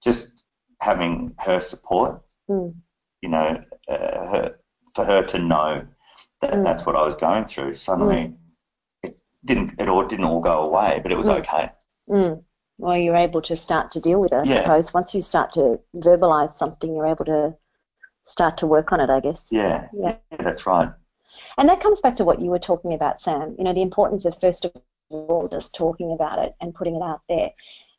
[0.03, 0.45] just
[0.81, 2.75] having her support, mm.
[3.23, 4.59] you know, uh, her,
[4.95, 5.87] for her to know
[6.43, 6.65] that mm.
[6.65, 8.37] that's what I was going through, suddenly mm.
[9.03, 11.39] it didn't, it all didn't all go away, but it was mm.
[11.39, 11.71] okay.
[12.11, 12.43] Mm.
[12.79, 14.63] Well, you're able to start to deal with it, I yeah.
[14.63, 14.93] suppose.
[14.93, 17.57] Once you start to verbalize something, you're able to
[18.25, 19.47] start to work on it, I guess.
[19.51, 20.91] Yeah, yeah, yeah that's right.
[21.59, 23.55] And that comes back to what you were talking about, Sam.
[23.59, 24.73] You know, the importance of first of
[25.11, 27.51] all just talking about it and putting it out there.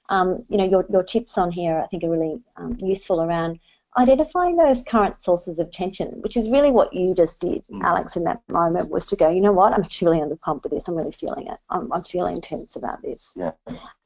[0.09, 3.59] Um, you know, your, your tips on here I think are really um, useful around
[3.97, 7.81] identifying those current sources of tension, which is really what you just did, mm.
[7.81, 10.39] Alex, in that moment, was to go, you know what, I'm actually really under the
[10.39, 10.87] pump with this.
[10.87, 11.57] I'm really feeling it.
[11.69, 13.33] I'm, I'm feeling tense about this.
[13.35, 13.51] Yeah.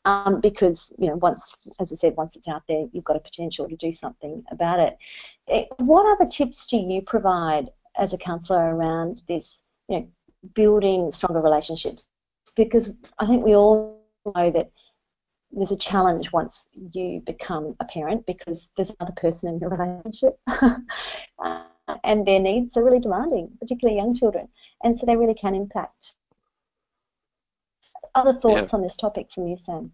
[0.05, 3.19] Um, because, you know, once, as I said, once it's out there, you've got a
[3.19, 4.97] potential to do something about it.
[5.47, 10.07] it eh, what other tips do you provide as a counsellor around this, you know,
[10.53, 12.09] building stronger relationships.
[12.55, 14.01] Because I think we all
[14.35, 14.71] know that
[15.51, 20.39] there's a challenge once you become a parent because there's another person in your relationship.
[22.03, 24.47] and their needs are really demanding, particularly young children.
[24.83, 26.13] And so they really can impact.
[28.15, 28.77] Other thoughts yeah.
[28.77, 29.91] on this topic from you, Sam?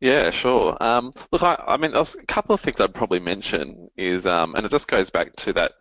[0.00, 0.76] Yeah, sure.
[0.80, 4.66] Um, look, I, I mean, a couple of things I'd probably mention is, um, and
[4.66, 5.72] it just goes back to that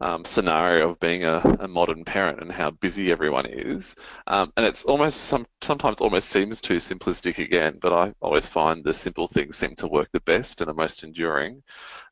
[0.00, 3.96] um, scenario of being a, a, modern parent and how busy everyone is.
[4.26, 8.84] Um, and it's almost some, sometimes almost seems too simplistic again, but I always find
[8.84, 11.62] the simple things seem to work the best and are most enduring.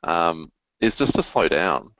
[0.03, 1.91] Um, is just to slow down.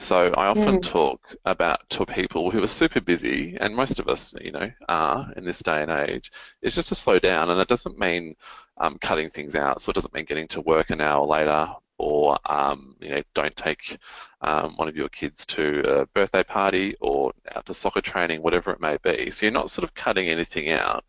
[0.00, 0.82] So I often mm.
[0.82, 5.32] talk about to people who are super busy, and most of us, you know, are
[5.36, 6.30] in this day and age.
[6.62, 8.36] It's just to slow down, and it doesn't mean
[8.76, 9.82] um, cutting things out.
[9.82, 11.68] So it doesn't mean getting to work an hour later
[11.98, 13.98] or um, you know don't take
[14.40, 18.70] um, one of your kids to a birthday party or out to soccer training, whatever
[18.72, 19.30] it may be.
[19.30, 21.04] So you're not sort of cutting anything out.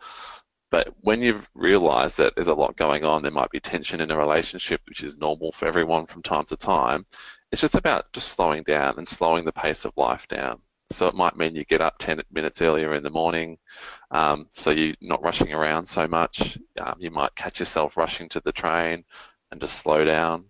[0.72, 4.12] But when you've realised that there's a lot going on, there might be tension in
[4.12, 7.06] a relationship, which is normal for everyone from time to time.
[7.52, 10.62] It's just about just slowing down and slowing the pace of life down.
[10.92, 13.58] So it might mean you get up 10 minutes earlier in the morning,
[14.10, 16.58] um, so you're not rushing around so much.
[16.80, 19.04] Um, you might catch yourself rushing to the train
[19.52, 20.46] and just slow down.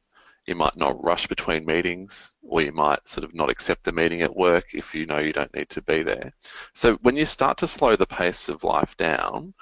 [0.50, 4.24] You might not rush between meetings, or you might sort of not accept a meeting
[4.24, 6.34] at work if you know you don't need to be there.
[6.74, 9.54] So when you start to slow the pace of life down,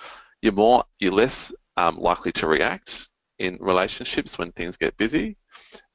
[0.42, 5.36] you're more, you're less um, likely to react in relationships when things get busy,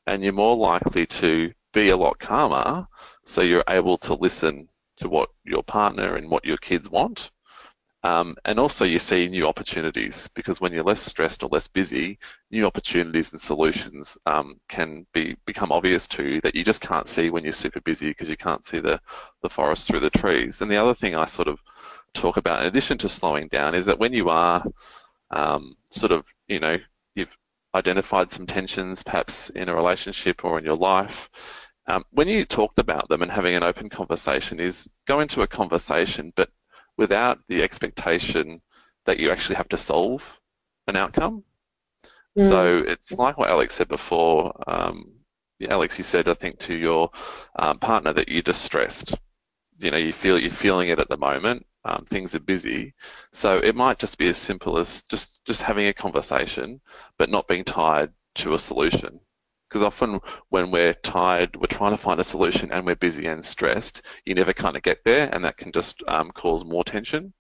[0.06, 2.86] and you're more likely to be a lot calmer,
[3.24, 7.30] so you're able to listen to what your partner and what your kids want
[8.04, 12.18] um, and also you see new opportunities because when you're less stressed or less busy,
[12.50, 17.06] new opportunities and solutions um, can be become obvious to you that you just can't
[17.06, 19.00] see when you're super busy because you can't see the,
[19.42, 20.60] the forest through the trees.
[20.60, 21.60] And the other thing I sort of
[22.12, 24.64] talk about in addition to slowing down is that when you are
[25.30, 26.78] um, sort of, you know,
[27.14, 27.36] you've
[27.74, 31.30] identified some tensions perhaps in a relationship or in your life,
[31.86, 35.46] um, when you talked about them and having an open conversation is go into a
[35.46, 36.48] conversation but
[36.96, 38.60] without the expectation
[39.06, 40.40] that you actually have to solve
[40.86, 41.44] an outcome.
[42.38, 42.48] Mm.
[42.48, 44.52] So it's like what Alex said before.
[44.66, 45.12] Um,
[45.68, 47.10] Alex, you said I think to your
[47.56, 49.14] um, partner that you're distressed.
[49.78, 51.66] You know, you feel you're feeling it at the moment.
[51.84, 52.94] Um, things are busy,
[53.32, 56.80] so it might just be as simple as just just having a conversation,
[57.18, 59.18] but not being tied to a solution.
[59.72, 63.42] Because often when we're tired, we're trying to find a solution and we're busy and
[63.42, 67.32] stressed, you never kind of get there and that can just um, cause more tension.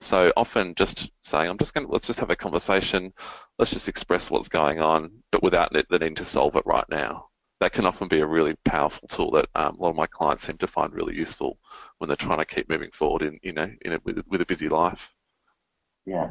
[0.00, 3.12] So often just saying, I'm just going to, let's just have a conversation,
[3.58, 7.30] let's just express what's going on, but without the need to solve it right now.
[7.58, 10.44] That can often be a really powerful tool that um, a lot of my clients
[10.44, 11.58] seem to find really useful
[11.98, 14.46] when they're trying to keep moving forward in, you know, in a, with, with a
[14.46, 15.12] busy life.
[16.04, 16.30] Yeah.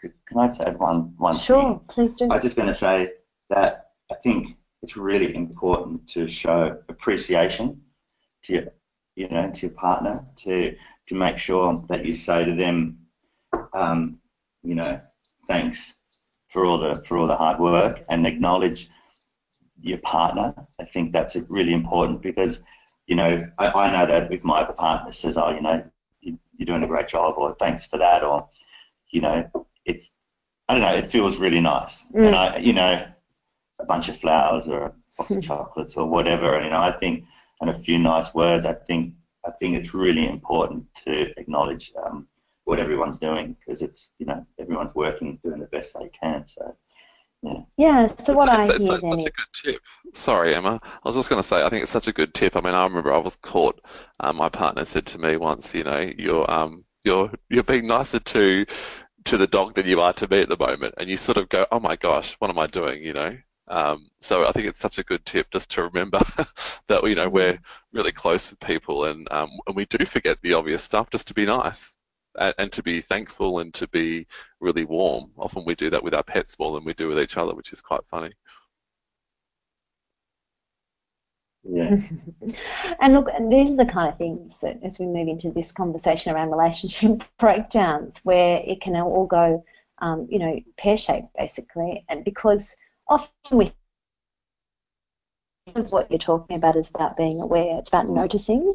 [0.00, 1.88] Can I just add one, one Sure, thing?
[1.88, 2.24] please do.
[2.24, 3.12] I was just going to say
[3.50, 7.82] that I think it's really important to show appreciation
[8.44, 8.64] to your,
[9.14, 10.76] you know, to your partner, to
[11.08, 13.06] to make sure that you say to them,
[13.72, 14.18] um,
[14.62, 15.00] you know,
[15.46, 15.96] thanks
[16.48, 18.88] for all the for all the hard work and acknowledge
[19.82, 20.54] your partner.
[20.78, 22.60] I think that's really important because,
[23.06, 26.64] you know, I, I know that if my partner says, oh, you know, you, are
[26.64, 28.48] doing a great job, or thanks for that, or,
[29.10, 29.50] you know,
[29.84, 30.10] it's,
[30.68, 32.04] I don't know, it feels really nice.
[32.14, 32.26] Mm.
[32.26, 33.06] And I, you know,
[33.80, 36.60] a bunch of flowers or a box of chocolates or whatever.
[36.62, 37.24] You know, I think
[37.60, 38.66] and a few nice words.
[38.66, 39.14] I think
[39.46, 42.26] I think it's really important to acknowledge um,
[42.64, 46.46] what everyone's doing because it's you know everyone's working doing the best they can.
[46.46, 46.76] So.
[47.42, 47.62] Yeah.
[47.78, 49.80] yeah, so what I it's, hear it's then such a good tip.
[50.12, 50.78] Sorry, Emma.
[50.82, 52.54] I was just going to say, I think it's such a good tip.
[52.54, 53.80] I mean, I remember I was caught.
[54.20, 58.18] Um, my partner said to me once, you know, you're um, you're you're being nicer
[58.18, 58.66] to
[59.24, 61.48] to the dog than you are to me at the moment, and you sort of
[61.48, 63.02] go, oh my gosh, what am I doing?
[63.02, 63.38] You know,
[63.70, 66.20] um, so I think it's such a good tip just to remember
[66.88, 67.58] that you know we're
[67.92, 71.34] really close with people and um, and we do forget the obvious stuff just to
[71.34, 71.94] be nice
[72.38, 74.26] and, and, to be thankful and to be
[74.60, 75.30] really warm.
[75.38, 77.72] Often we do that with our pets more than we do with each other, which
[77.72, 78.32] is quite funny.
[81.62, 81.96] Yeah.
[83.00, 86.32] and look, these are the kind of things that as we move into this conversation
[86.32, 89.64] around relationship breakdowns, where it can all go,
[89.98, 92.74] um, you know, pear shaped basically, and because
[93.10, 93.72] often
[95.90, 97.78] what you're talking about is about being aware.
[97.78, 98.72] It's about noticing,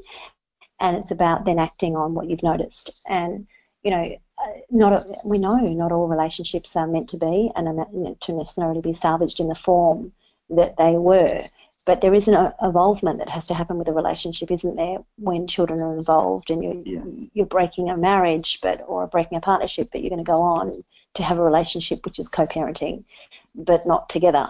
[0.80, 3.02] and it's about then acting on what you've noticed.
[3.08, 3.48] And
[3.84, 7.88] you know, uh, not we know not all relationships are meant to be and are
[7.92, 10.12] meant to necessarily be salvaged in the form
[10.50, 11.42] that they were.
[11.86, 14.98] But there is an uh, involvement that has to happen with a relationship, isn't there?
[15.18, 17.28] When children are involved and you're yeah.
[17.34, 20.84] you're breaking a marriage, but or breaking a partnership, but you're going to go on
[21.14, 23.06] to have a relationship which is co-parenting,
[23.54, 24.48] but not together,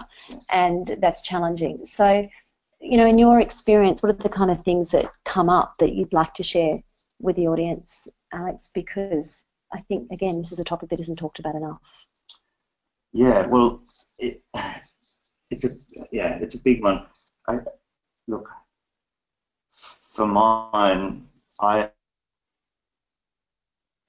[0.50, 1.84] and that's challenging.
[1.84, 2.28] So,
[2.80, 5.92] you know, in your experience, what are the kind of things that come up that
[5.92, 6.82] you'd like to share
[7.20, 8.70] with the audience, Alex?
[8.72, 12.06] Because I think again, this is a topic that isn't talked about enough.
[13.12, 13.82] Yeah, well,
[14.18, 14.42] it,
[15.50, 15.70] it's a
[16.10, 17.06] yeah, it's a big one.
[17.48, 17.58] I,
[18.26, 18.48] look,
[19.68, 21.28] for mine,
[21.60, 21.90] I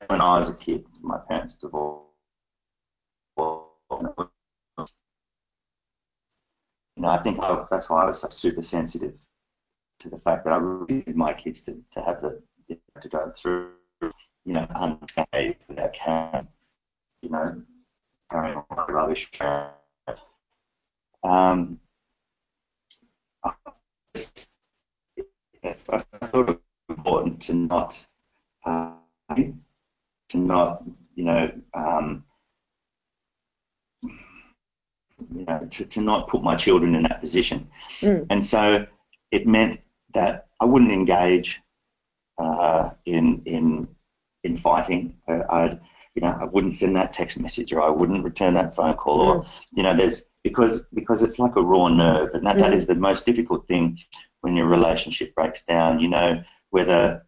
[0.08, 2.04] when I was a kid, my parents divorced.
[6.95, 9.13] You know, I think I, that's why I was so super sensitive
[10.00, 12.41] to the fact that I really needed my kids to, to have the
[13.02, 13.71] to go through,
[14.45, 16.47] you know, unscathed without carrying,
[17.21, 17.63] you know,
[18.32, 19.30] carrying on rubbish.
[21.23, 21.80] Um,
[25.73, 28.06] thought it was important to not
[28.65, 28.93] uh,
[30.30, 30.84] to not,
[31.15, 32.23] you know, um,
[34.01, 37.69] you know, to, to not put my children in that position.
[38.01, 38.27] Mm.
[38.30, 38.86] And so
[39.32, 39.82] it meant
[40.13, 41.62] that I wouldn't engage
[42.38, 43.88] uh, in in
[44.43, 45.17] in fighting.
[45.27, 45.80] Uh, I'd
[46.15, 49.21] you know I wouldn't send that text message or I wouldn't return that phone call
[49.21, 49.47] or mm.
[49.71, 52.60] you know there's because because it's like a raw nerve and that, mm.
[52.60, 53.99] that is the most difficult thing
[54.47, 55.99] when your relationship breaks down.
[55.99, 57.25] You know whether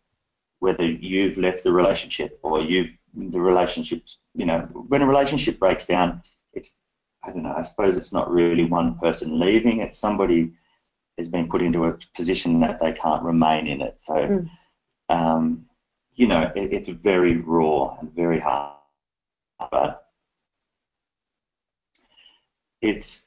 [0.59, 5.85] whether you've left the relationship or you've the relationships, you know, when a relationship breaks
[5.85, 6.75] down, it's
[7.23, 10.53] I don't know, I suppose it's not really one person leaving, it's somebody
[11.17, 13.99] has been put into a position that they can't remain in it.
[13.99, 14.49] So mm.
[15.09, 15.65] um,
[16.15, 18.75] you know, it, it's very raw and very hard.
[19.71, 20.05] But
[22.81, 23.25] it's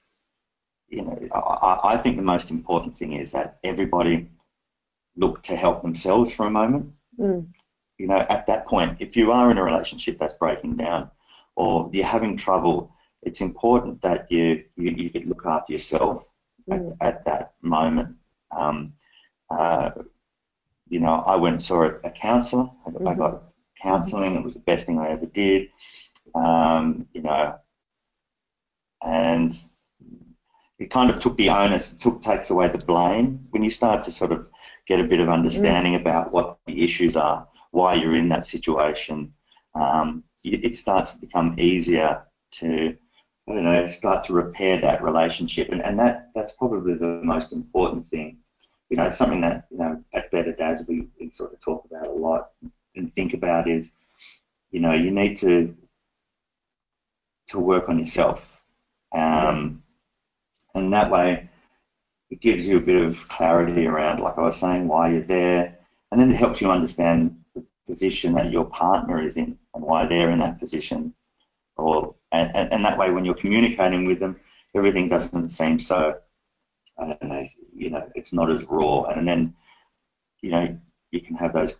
[0.92, 4.28] you know, I, I think the most important thing is that everybody
[5.16, 7.48] look to help themselves for a moment Mm.
[7.98, 11.10] You know, at that point, if you are in a relationship that's breaking down
[11.56, 16.28] or you're having trouble, it's important that you you, you could look after yourself
[16.68, 16.96] mm.
[17.00, 18.16] at, at, that moment.
[18.50, 18.94] Um,
[19.50, 19.90] uh,
[20.88, 22.70] you know, I went and saw a, a counsellor.
[22.86, 23.08] I, mm-hmm.
[23.08, 23.42] I got
[23.80, 24.34] counselling.
[24.34, 25.68] It was the best thing I ever did.
[26.34, 27.56] Um, you know,
[29.02, 29.54] and
[30.82, 34.02] it kind of took the onus, it took takes away the blame when you start
[34.02, 34.48] to sort of
[34.86, 36.00] get a bit of understanding mm.
[36.00, 39.32] about what the issues are, why you're in that situation.
[39.74, 42.24] Um, it starts to become easier
[42.58, 42.96] to,
[43.48, 47.52] I don't know, start to repair that relationship, and, and that that's probably the most
[47.52, 48.38] important thing.
[48.90, 52.08] You know, something that you know at Better Dads we, we sort of talk about
[52.08, 52.50] a lot
[52.96, 53.90] and think about is,
[54.72, 55.76] you know, you need to
[57.48, 58.60] to work on yourself,
[59.14, 59.81] um,
[60.74, 61.48] and that way
[62.30, 65.78] it gives you a bit of clarity around, like I was saying, why you're there,
[66.10, 70.06] and then it helps you understand the position that your partner is in and why
[70.06, 71.12] they're in that position.
[71.76, 74.40] Or and, and, and that way, when you're communicating with them,
[74.74, 76.14] everything doesn't seem so,
[76.98, 79.02] I don't know, you know, it's not as raw.
[79.04, 79.54] And then,
[80.40, 80.78] you know,
[81.10, 81.74] you can have those,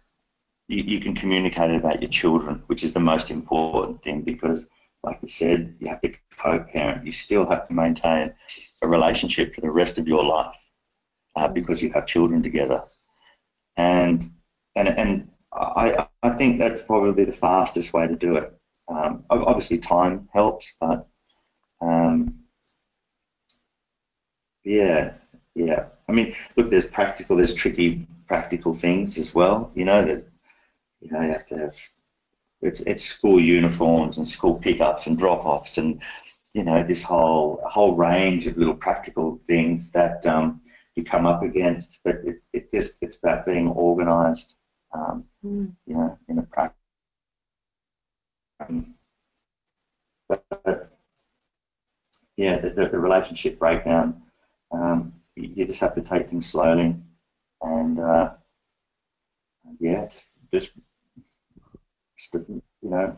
[0.68, 4.66] you, you can communicate about your children, which is the most important thing because,
[5.02, 7.06] like I said, you have to co-parent.
[7.06, 8.34] You still have to maintain
[8.82, 10.56] a relationship for the rest of your life
[11.36, 12.82] uh, because you have children together.
[13.76, 14.30] And
[14.76, 18.52] and and I I think that's probably the fastest way to do it.
[18.88, 21.06] Um, obviously, time helps, but
[21.80, 22.40] um,
[24.64, 25.14] yeah,
[25.54, 25.86] yeah.
[26.08, 29.70] I mean, look, there's practical, there's tricky practical things as well.
[29.74, 30.24] You know that
[31.00, 31.74] you know you have to have
[32.62, 36.00] it's it's school uniforms and school pickups and drop-offs and
[36.54, 40.60] you know, this whole whole range of little practical things that um,
[40.94, 42.00] you come up against.
[42.04, 44.56] But it, it just it's about being organised,
[44.94, 45.72] um, mm.
[45.86, 46.76] you know, in a practice.
[48.60, 48.94] Um,
[50.28, 50.98] but, but,
[52.36, 54.22] yeah, the, the, the, relationship breakdown.
[54.70, 56.96] Um, you, you, just have to take things slowly,
[57.60, 58.30] and uh,
[59.80, 60.70] yeah, just, just,
[62.16, 63.16] just you know,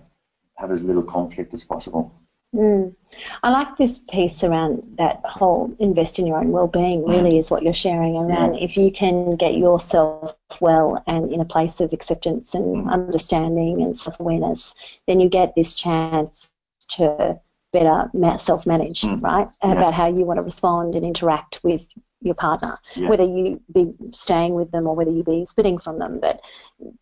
[0.56, 2.23] have as little conflict as possible.
[2.54, 2.94] Mm.
[3.42, 7.04] I like this piece around that whole invest in your own well-being.
[7.04, 8.56] Really, is what you're sharing around.
[8.56, 12.92] If you can get yourself well and in a place of acceptance and mm.
[12.92, 14.74] understanding and self-awareness,
[15.06, 16.50] then you get this chance
[16.90, 17.40] to
[17.72, 19.20] better self-manage, mm.
[19.20, 19.48] right?
[19.62, 19.72] Yeah.
[19.72, 21.88] About how you want to respond and interact with
[22.20, 23.08] your partner, yeah.
[23.08, 26.20] whether you be staying with them or whether you be splitting from them.
[26.20, 26.40] But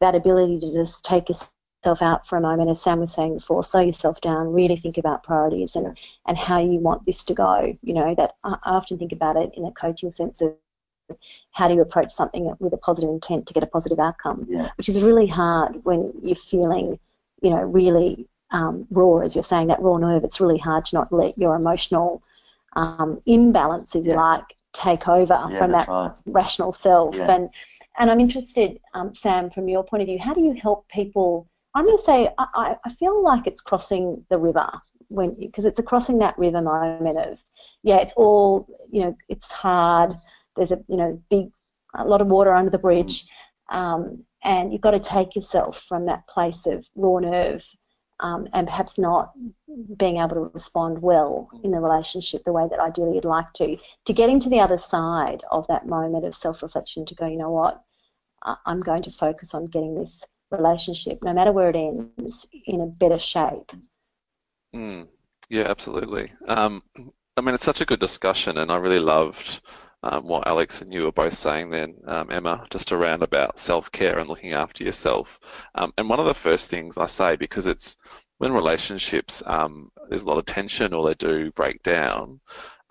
[0.01, 1.35] that ability to just take a
[1.83, 4.99] yourself out for a moment, as Sam was saying before, slow yourself down, really think
[4.99, 7.77] about priorities and, and how you want this to go.
[7.83, 10.55] You know, that I often think about it in a coaching sense of
[11.51, 14.71] how do you approach something with a positive intent to get a positive outcome, yeah.
[14.77, 16.99] which is really hard when you're feeling,
[17.43, 20.25] you know, really um, raw, as you're saying, that raw nerve.
[20.25, 22.23] It's really hard to not let your emotional
[22.75, 26.13] um, imbalance, if you like, take over yeah, from that right.
[26.27, 27.19] rational self.
[27.19, 27.51] And
[27.99, 31.47] and I'm interested, um, Sam, from your point of view, how do you help people
[31.75, 34.71] I'm going to say I, I feel like it's crossing the river
[35.09, 37.43] when because it's a crossing that river moment of
[37.83, 40.13] yeah it's all you know it's hard.
[40.57, 41.51] There's a you know big
[41.95, 43.27] a lot of water under the bridge.
[43.71, 47.65] Um, and you've got to take yourself from that place of raw nerve
[48.21, 49.33] um, and perhaps not
[49.97, 53.77] being able to respond well in the relationship the way that ideally you'd like to,
[54.07, 57.51] to getting to the other side of that moment of self-reflection to go, you know
[57.51, 57.83] what,
[58.67, 62.87] I'm going to focus on getting this relationship, no matter where it ends, in a
[62.87, 63.73] better shape.
[64.75, 65.09] Mm,
[65.49, 66.27] yeah, absolutely.
[66.47, 66.83] Um,
[67.37, 69.61] I mean, it's such a good discussion, and I really loved
[70.03, 74.19] um, what Alex and you were both saying then, um, Emma, just around about self-care
[74.19, 75.39] and looking after yourself.
[75.75, 77.97] Um, and one of the first things I say, because it's
[78.39, 82.41] when relationships um, there's a lot of tension or they do break down,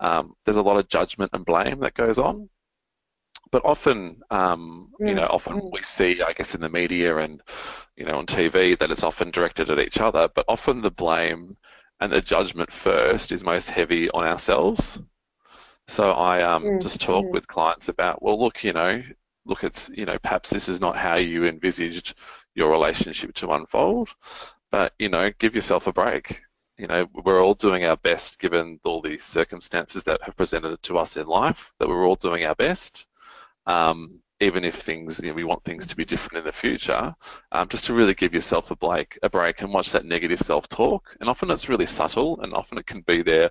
[0.00, 2.48] um, there's a lot of judgment and blame that goes on.
[3.52, 5.08] But often, um, mm.
[5.08, 5.72] you know, often mm.
[5.72, 7.40] we see, I guess, in the media and
[7.96, 10.28] you know on TV that it's often directed at each other.
[10.34, 11.56] But often the blame
[12.00, 14.98] and the judgment first is most heavy on ourselves.
[15.88, 17.30] So I um, mm, just talk mm.
[17.30, 19.02] with clients about, well, look, you know,
[19.44, 22.14] look, it's, you know, perhaps this is not how you envisaged
[22.54, 24.08] your relationship to unfold,
[24.70, 26.40] but, you know, give yourself a break.
[26.78, 30.98] You know, we're all doing our best given all these circumstances that have presented to
[30.98, 33.06] us in life, that we're all doing our best.
[33.66, 37.14] Um, even if things, you know, we want things to be different in the future,
[37.52, 41.16] um, just to really give yourself a break, a break and watch that negative self-talk.
[41.20, 43.50] And often it's really subtle, and often it can be there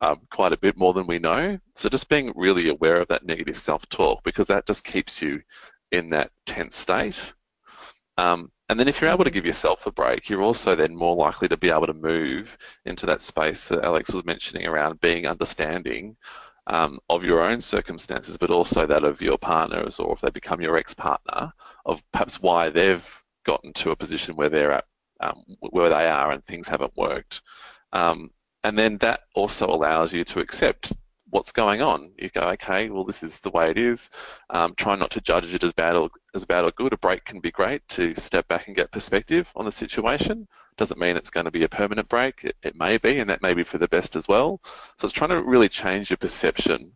[0.00, 1.58] um, quite a bit more than we know.
[1.74, 5.42] So just being really aware of that negative self-talk because that just keeps you
[5.90, 7.34] in that tense state.
[8.16, 11.16] Um, and then if you're able to give yourself a break, you're also then more
[11.16, 15.26] likely to be able to move into that space that Alex was mentioning around being
[15.26, 16.16] understanding
[16.68, 20.60] um, of your own circumstances, but also that of your partners or if they become
[20.60, 21.52] your ex-partner,
[21.86, 24.84] of perhaps why they've gotten to a position where they're at,
[25.20, 27.40] um, where they are and things haven't worked.
[27.92, 28.30] Um,
[28.64, 30.92] and then that also allows you to accept
[31.30, 32.12] what's going on.
[32.18, 34.10] You go, okay, well, this is the way it is.
[34.50, 36.92] Um, try not to judge it as bad or as bad or good.
[36.92, 40.48] A break can be great to step back and get perspective on the situation.
[40.76, 42.44] Doesn't mean it's going to be a permanent break.
[42.44, 44.60] It, it may be, and that may be for the best as well.
[44.96, 46.92] So it's trying to really change your perception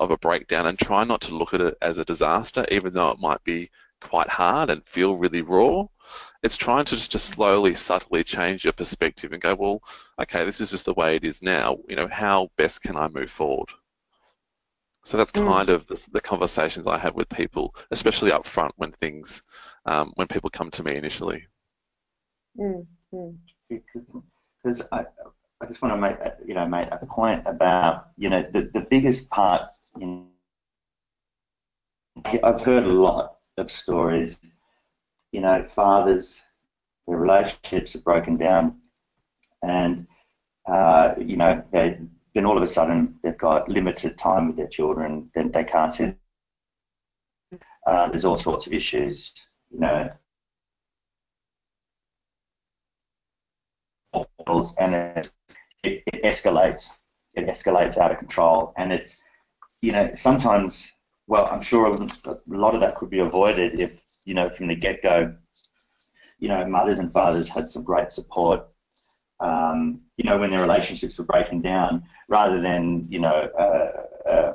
[0.00, 3.10] of a breakdown and try not to look at it as a disaster, even though
[3.10, 3.70] it might be
[4.00, 5.86] quite hard and feel really raw
[6.42, 9.82] it's trying to just, just slowly, subtly change your perspective and go, well,
[10.20, 11.78] okay, this is just the way it is now.
[11.88, 13.68] You know, how best can I move forward?
[15.04, 15.46] So that's mm.
[15.46, 19.42] kind of the, the, conversations I have with people, especially up front when things,
[19.84, 21.44] um, when people come to me initially.
[22.58, 22.86] Mm.
[23.12, 23.36] Mm.
[23.68, 25.04] Because I,
[25.60, 28.86] I just want to make, you know, make a point about, you know, the, the
[28.90, 29.62] biggest part.
[30.00, 30.28] In,
[32.44, 34.38] I've heard a lot of stories
[35.32, 36.42] you know, fathers,
[37.06, 38.76] their relationships are broken down,
[39.62, 40.06] and
[40.66, 41.98] uh, you know, they,
[42.34, 46.16] then all of a sudden they've got limited time with their children, then they can't.
[47.86, 49.34] Uh, there's all sorts of issues,
[49.70, 50.08] you know,
[54.78, 55.32] and it,
[55.84, 56.98] it escalates.
[57.34, 59.22] It escalates out of control, and it's,
[59.80, 60.92] you know, sometimes.
[61.28, 64.74] Well, I'm sure a lot of that could be avoided if you know, from the
[64.74, 65.34] get-go,
[66.38, 68.68] you know, mothers and fathers had some great support,
[69.40, 74.52] um, you know, when their relationships were breaking down, rather than, you know, uh, uh,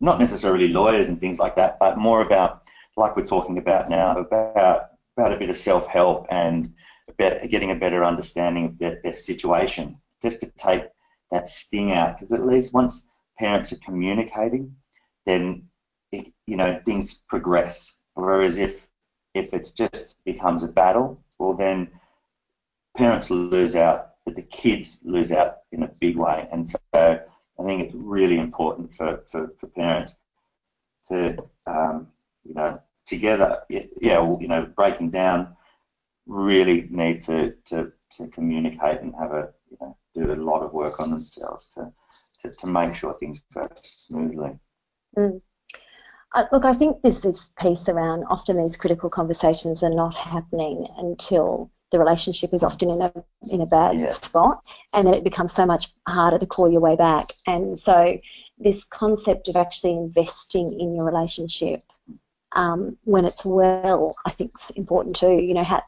[0.00, 2.62] not necessarily lawyers and things like that, but more about,
[2.96, 6.72] like we're talking about now, about about a bit of self-help and
[7.08, 10.84] about getting a better understanding of their, their situation, just to take
[11.32, 13.04] that sting out, because at least once
[13.38, 14.76] parents are communicating,
[15.26, 15.64] then
[16.12, 18.88] it, you know things progress Whereas if
[19.32, 21.88] if it just becomes a battle, well then
[22.96, 26.48] parents lose out, but the kids lose out in a big way.
[26.50, 30.16] And so I think it's really important for, for, for parents
[31.06, 31.36] to,
[31.68, 32.08] um,
[32.44, 35.56] you know, together, yeah, well, you know, breaking down,
[36.26, 40.72] really need to, to, to communicate and have a, you know, do a lot of
[40.72, 41.92] work on themselves to,
[42.42, 44.58] to, to make sure things go smoothly.
[45.16, 45.40] Mm.
[46.52, 51.70] Look, I think there's this piece around often these critical conversations are not happening until
[51.90, 53.12] the relationship is often in a
[53.50, 54.12] in a bad yeah.
[54.12, 54.62] spot,
[54.92, 57.32] and then it becomes so much harder to claw your way back.
[57.46, 58.18] And so,
[58.58, 61.82] this concept of actually investing in your relationship
[62.52, 65.32] um, when it's well, I think is important too.
[65.32, 65.82] You know, how,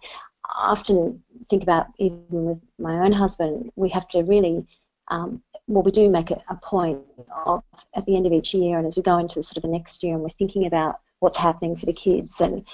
[0.45, 4.67] I often think about even with my own husband, we have to really
[5.11, 7.01] um, well, we do make it a point
[7.45, 7.63] of
[7.95, 10.03] at the end of each year, and as we go into sort of the next
[10.03, 12.67] year, and we're thinking about what's happening for the kids, and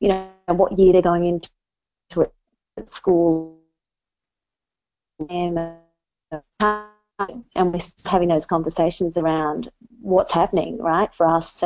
[0.00, 1.48] you know what year they're going into
[2.76, 3.58] at school,
[5.30, 6.82] and we're
[8.04, 9.70] having those conversations around
[10.00, 11.62] what's happening, right, for us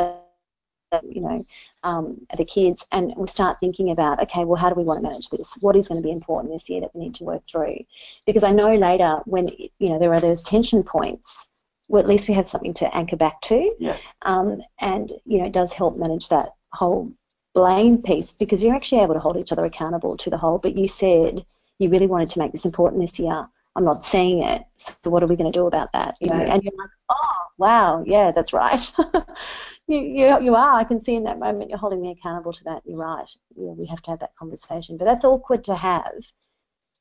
[1.09, 1.45] you know,
[1.83, 5.03] um, the kids, and we start thinking about, okay, well, how do we want to
[5.03, 5.57] manage this?
[5.61, 7.79] What is going to be important this year that we need to work through?
[8.27, 11.47] Because I know later when you know there are those tension points,
[11.89, 13.97] well, at least we have something to anchor back to, Yeah.
[14.23, 17.13] um, and you know, it does help manage that whole
[17.55, 20.59] blame piece because you're actually able to hold each other accountable to the whole.
[20.59, 21.45] But you said
[21.79, 23.49] you really wanted to make this important this year.
[23.77, 24.65] I'm not seeing it.
[24.77, 26.17] So what are we going to do about that?
[26.21, 26.55] You know, Yeah.
[26.55, 28.81] and you're like, oh, wow, yeah, that's right.
[29.89, 30.79] you, you, you are.
[30.79, 32.83] I can see in that moment you're holding me accountable to that.
[32.85, 33.29] You're right.
[33.57, 34.97] Yeah, we have to have that conversation.
[34.97, 36.13] But that's awkward to have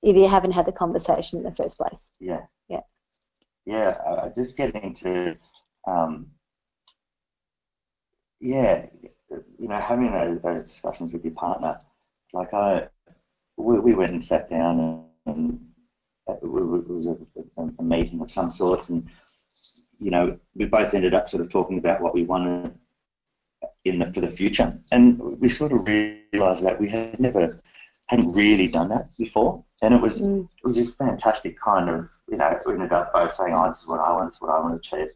[0.01, 2.11] if you haven't had the conversation in the first place.
[2.19, 2.41] Yeah.
[2.69, 2.81] Yeah.
[3.65, 3.97] Yeah.
[4.07, 5.38] I, I just getting to,
[5.85, 6.27] um,
[8.39, 8.85] yeah,
[9.59, 11.79] you know, having those, those discussions with your partner.
[12.33, 12.88] Like I,
[13.57, 15.59] we, we went and sat down and, and
[16.29, 17.17] it was a,
[17.57, 19.09] a, a meeting of some sorts, and
[19.99, 22.73] you know, we both ended up sort of talking about what we wanted
[23.85, 27.59] in the for the future, and we sort of realised that we had never
[28.07, 30.43] hadn't really done that before, and it was Mm.
[30.43, 33.81] it was this fantastic kind of you know we ended up both saying, oh, this
[33.81, 35.09] is what I want, this is what I want to achieve,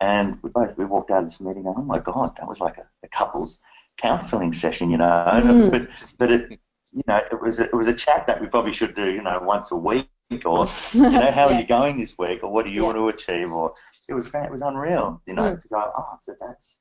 [0.00, 2.60] and we both we walked out of this meeting going, oh my god, that was
[2.60, 3.58] like a, a couples
[3.98, 5.70] counselling session, you know, Mm.
[5.70, 5.88] but
[6.18, 6.58] but it
[6.92, 9.22] you know it was a, it was a chat that we probably should do you
[9.22, 10.08] know once a week
[10.44, 10.66] or
[11.08, 11.56] you know how Yeah.
[11.56, 12.86] are you going this week or what do you Yeah.
[12.86, 13.74] want to achieve or
[14.10, 15.60] it was it was unreal you know Mm.
[15.62, 16.80] to go oh so that's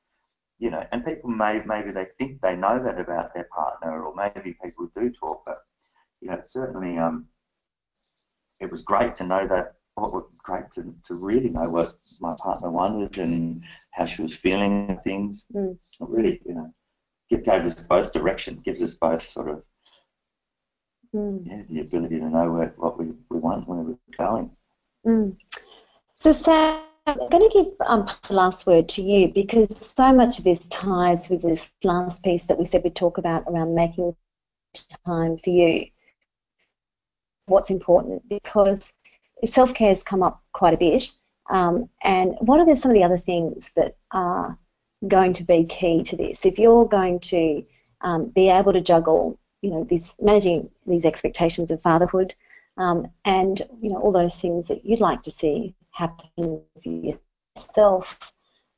[0.59, 4.13] you know and people may maybe they think they know that about their partner or
[4.15, 5.59] maybe people do talk but
[6.21, 7.25] you know certainly um
[8.59, 11.89] it was great to know that what was great to, to really know what
[12.21, 13.61] my partner wanted and
[13.91, 15.73] how she was feeling and things Mm.
[16.01, 16.73] it really you know
[17.29, 19.63] it gave us both direction gives us both sort of
[21.15, 21.45] Mm.
[21.45, 24.51] yeah, the ability to know where, what we, we want, where we're going.
[25.07, 25.35] Mm.
[26.13, 30.37] So, Sam, I'm going to give um, the last word to you because so much
[30.37, 34.15] of this ties with this last piece that we said we'd talk about around making
[35.07, 35.87] time for you.
[37.47, 38.93] What's important because
[39.43, 41.11] self care has come up quite a bit.
[41.49, 44.55] Um, and what are the, some of the other things that are
[45.07, 46.45] going to be key to this?
[46.45, 47.65] If you're going to
[48.01, 52.35] um, be able to juggle, you know, this managing these expectations of fatherhood,
[52.77, 57.17] um, and you know all those things that you'd like to see happen for
[57.57, 58.33] yourself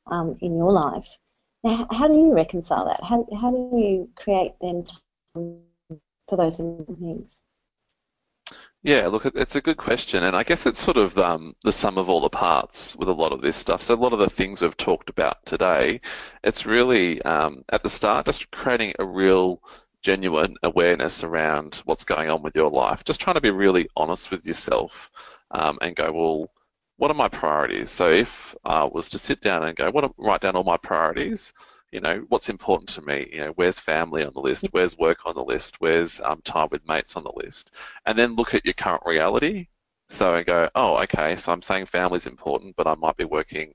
[0.06, 1.18] um, in your life.
[1.64, 3.02] Now, how do you reconcile that?
[3.02, 4.86] How, how do you create then
[5.34, 7.42] for those things?
[8.82, 11.98] Yeah, look, it's a good question, and I guess it's sort of um, the sum
[11.98, 13.80] of all the parts with a lot of this stuff.
[13.80, 16.00] So a lot of the things we've talked about today,
[16.42, 19.62] it's really um, at the start just creating a real
[20.02, 23.04] genuine awareness around what's going on with your life.
[23.04, 25.12] Just trying to be really honest with yourself
[25.52, 26.50] um, and go, well,
[27.02, 27.90] what are my priorities?
[27.90, 30.76] So if I was to sit down and go, what are, write down all my
[30.76, 31.52] priorities,
[31.90, 33.28] you know, what's important to me?
[33.32, 34.68] You know, where's family on the list?
[34.70, 35.80] Where's work on the list?
[35.80, 37.72] Where's um, time with mates on the list?
[38.06, 39.66] And then look at your current reality.
[40.08, 43.74] So I go, oh, okay, so I'm saying family's important, but I might be working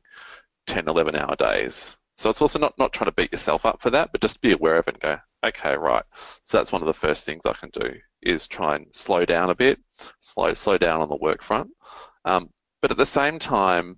[0.67, 1.97] 10, 11 hour days.
[2.15, 4.53] So it's also not, not trying to beat yourself up for that, but just be
[4.53, 5.17] aware of it and go,
[5.49, 6.05] okay, right.
[6.45, 9.49] So that's one of the first things I can do is try and slow down
[9.49, 9.79] a bit,
[10.21, 11.71] slow slow down on the work front.
[12.23, 12.51] Um,
[12.87, 13.97] but at the same time,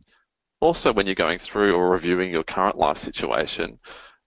[0.62, 3.78] also when you're going through or reviewing your current life situation,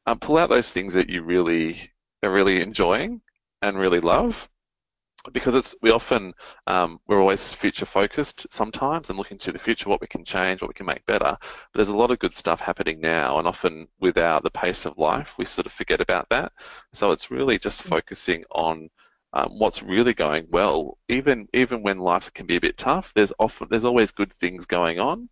[0.07, 1.91] um, pull out those things that you really
[2.23, 3.21] are really enjoying
[3.61, 4.49] and really love.
[5.33, 6.33] Because it's we often
[6.69, 10.63] um, we're always future focused sometimes and looking to the future what we can change
[10.63, 11.37] what we can make better.
[11.41, 14.97] But there's a lot of good stuff happening now and often without the pace of
[14.97, 16.53] life we sort of forget about that.
[16.93, 18.91] So it's really just focusing on
[19.35, 23.33] um, what's really going well even even when life can be a bit tough there's
[23.39, 25.29] often there's always good things going on.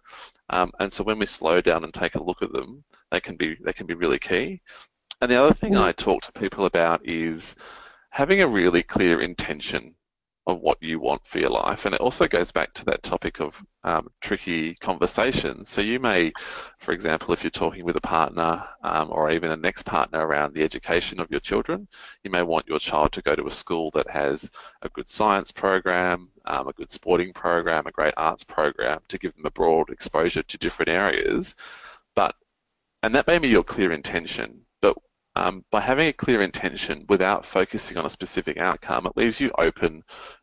[0.50, 3.36] Um, and so when we slow down and take a look at them they can
[3.36, 4.60] be they can be really key.
[5.20, 5.76] And the other thing.
[5.76, 7.54] I talk to people about is
[8.10, 9.94] having a really clear intention
[10.46, 11.84] of what you want for your life.
[11.84, 15.68] And it also goes back to that topic of um, tricky conversations.
[15.68, 16.32] So you may,
[16.78, 20.62] for example, if you're talking with a partner um, or even an ex-partner around the
[20.62, 21.86] education of your children,
[22.24, 24.50] you may want your child to go to a school that has
[24.82, 29.34] a good science program, um, a good sporting program, a great arts program to give
[29.36, 31.54] them a broad exposure to different areas.
[32.16, 32.34] But
[33.02, 34.60] and that may be your clear intention,
[35.36, 39.50] um, by having a clear intention without focusing on a specific outcome, it leaves you
[39.58, 40.02] open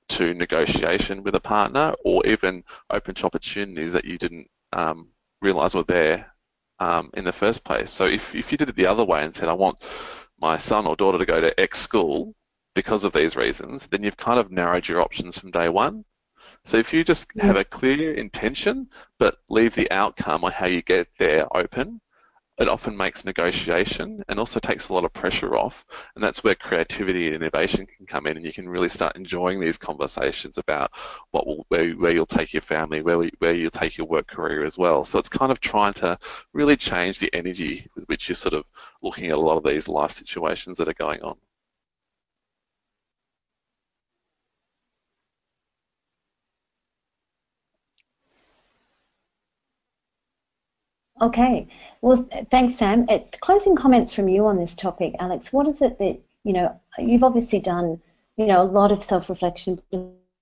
[0.09, 5.09] to negotiation with a partner or even open to opportunities that you didn't um,
[5.41, 6.31] realize were there
[6.79, 7.91] um, in the first place.
[7.91, 9.83] So if, if you did it the other way and said, I want
[10.39, 12.33] my son or daughter to go to X school
[12.73, 16.05] because of these reasons, then you've kind of narrowed your options from day one.
[16.63, 20.81] So if you just have a clear intention, but leave the outcome or how you
[20.81, 22.01] get there open,
[22.57, 25.85] it often makes negotiation and also takes a lot of pressure off.
[26.15, 29.59] And that's where creativity and innovation can come in, and you can really start enjoying
[29.59, 30.91] these conversations about
[31.31, 34.65] what will, where, where you'll take your family, where, where you'll take your work career
[34.65, 35.03] as well.
[35.03, 36.17] So it's kind of trying to
[36.53, 38.65] really change the energy with which you're sort of
[39.01, 41.37] looking at a lot of these life situations that are going on.
[51.21, 51.67] Okay.
[52.01, 53.05] Well, thanks, Sam.
[53.09, 55.51] It's closing comments from you on this topic, Alex.
[55.51, 56.79] What is it that you know?
[56.99, 58.01] You've obviously done,
[58.35, 59.81] you know, a lot of self-reflection,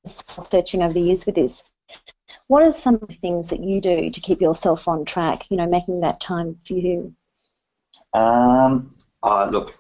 [0.06, 1.64] searching over the years with this.
[2.48, 5.50] What are some of the things that you do to keep yourself on track?
[5.50, 7.16] You know, making that time for you.
[8.14, 8.96] Um.
[9.24, 9.74] Uh, look,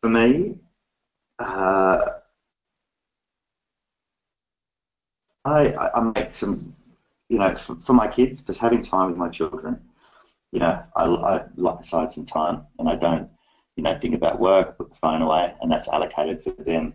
[0.00, 0.56] for me,
[1.40, 1.98] uh,
[5.44, 6.76] I, I make some,
[7.28, 9.80] you know, for, for my kids, just having time with my children
[10.52, 13.28] you know, I, I lock aside some time and I don't,
[13.76, 16.94] you know, think about work, put the phone away, and that's allocated for them.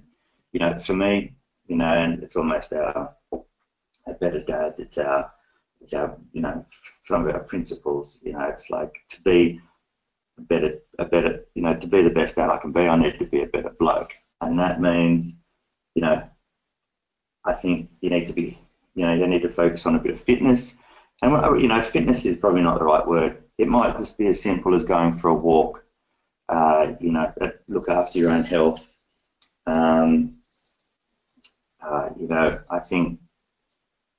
[0.51, 1.33] You know, for me,
[1.67, 4.79] you know, and it's almost our, our better dads.
[4.79, 5.31] It's our,
[5.79, 6.65] it's our, you know,
[7.05, 8.19] some of our principles.
[8.23, 9.59] You know, it's like to be
[10.37, 12.95] a better, a better, you know, to be the best dad I can be, I
[12.95, 15.35] need to be a better bloke, and that means,
[15.95, 16.23] you know,
[17.45, 18.59] I think you need to be,
[18.95, 20.75] you know, you need to focus on a bit of fitness.
[21.21, 23.43] And you know, fitness is probably not the right word.
[23.57, 25.83] It might just be as simple as going for a walk.
[26.49, 28.89] Uh, you know, uh, look after your own health.
[29.67, 30.37] Um,
[31.81, 33.19] uh, you know, I think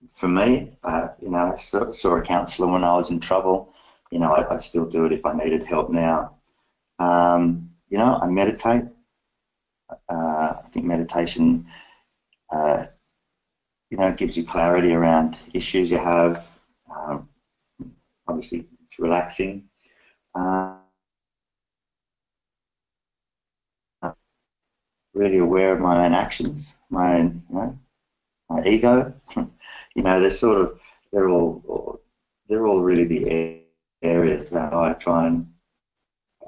[0.08, 3.74] for me, uh, you know, I saw, saw a counsellor when I was in trouble.
[4.10, 6.36] You know, I, would still do it if I needed help now.
[6.98, 8.84] Um, you know, I meditate.
[10.08, 11.66] Uh, I think meditation,
[12.50, 12.86] uh,
[13.90, 16.48] you know, gives you clarity around issues you have.
[16.94, 17.28] Um,
[18.26, 19.64] obviously, it's relaxing.
[20.34, 20.76] Uh,
[25.14, 27.78] really aware of my own actions, my own, you know,
[28.48, 29.12] my ego.
[29.94, 30.78] you know, they're sort of,
[31.12, 32.00] they're all,
[32.48, 33.62] they're all really the
[34.02, 35.46] areas that I try and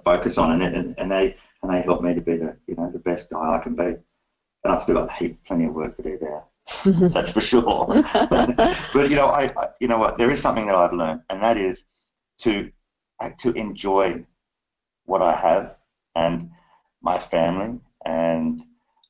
[0.04, 2.90] focus on, and, and, and they and they help me to be the, you know,
[2.90, 3.84] the best guy I can be.
[3.84, 6.42] And I've still got heap, plenty of work to do there.
[6.84, 7.86] That's for sure.
[8.12, 10.16] but you know, I, I, you know what?
[10.16, 11.84] There is something that I've learned, and that is
[12.40, 12.70] to
[13.38, 14.24] to enjoy
[15.04, 15.76] what I have
[16.14, 16.50] and
[17.02, 18.62] my family, and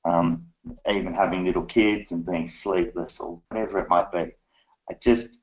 [0.05, 0.46] um,
[0.88, 4.32] even having little kids and being sleepless or whatever it might be.
[4.90, 5.40] I just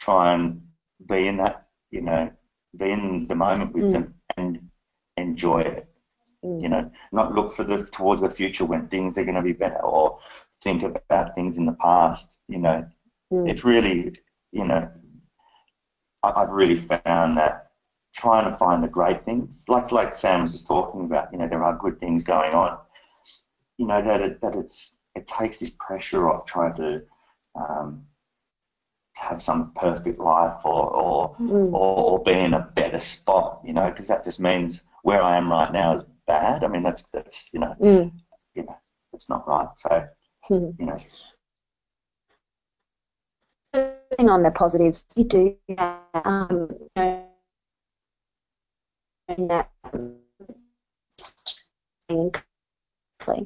[0.00, 0.62] try and
[1.08, 2.30] be in that, you know,
[2.76, 3.92] be in the moment with mm.
[3.92, 4.70] them and
[5.16, 5.88] enjoy it.
[6.44, 6.62] Mm.
[6.62, 9.52] You know, not look for the towards the future when things are going to be
[9.52, 10.18] better or
[10.62, 12.38] think about things in the past.
[12.48, 12.88] You know,
[13.32, 13.48] mm.
[13.48, 14.16] it's really,
[14.52, 14.90] you know,
[16.22, 17.70] I, have really found that
[18.14, 21.48] trying to find the great things, like like Sam was just talking about, you know,
[21.48, 22.78] there are good things going on.
[23.78, 27.02] You know that it, that it's it takes this pressure off trying to
[27.54, 28.04] um,
[29.16, 31.72] have some perfect life or or, mm.
[31.72, 35.36] or or be in a better spot, you know, because that just means where I
[35.36, 36.64] am right now is bad.
[36.64, 38.12] I mean, that's that's you know, mm.
[38.54, 38.76] you know,
[39.12, 39.68] it's not right.
[39.76, 40.06] So
[40.50, 41.02] mm.
[44.18, 45.56] on the positives, you do
[46.14, 46.68] um,
[49.38, 49.70] that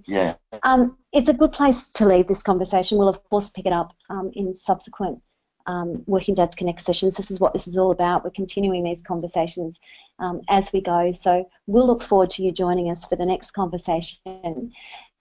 [0.07, 0.35] yeah.
[0.63, 2.99] Um, it's a good place to leave this conversation.
[2.99, 5.21] We'll of course pick it up um, in subsequent
[5.67, 7.15] um, Working Dads Connect sessions.
[7.15, 8.25] This is what this is all about.
[8.25, 9.81] We're continuing these conversations
[10.19, 11.11] um, as we go.
[11.11, 14.73] So we'll look forward to you joining us for the next conversation.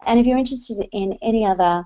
[0.06, 1.86] And if you're interested in any other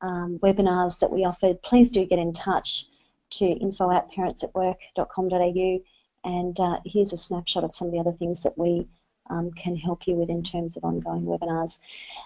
[0.00, 2.86] um, webinars that we offered, please do get in touch
[3.30, 5.78] to info at parentsatwork.com.au.
[6.24, 8.88] And uh, here's a snapshot of some of the other things that we
[9.30, 11.78] um, can help you with in terms of ongoing webinars.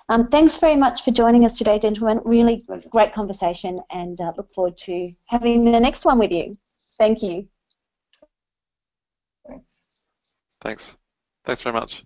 [0.09, 2.20] Um, thanks very much for joining us today, gentlemen.
[2.24, 6.55] Really great conversation and uh, look forward to having the next one with you.
[6.98, 7.48] Thank you.
[9.46, 9.82] Thanks.
[10.62, 10.96] Thanks.
[11.44, 12.03] Thanks very much.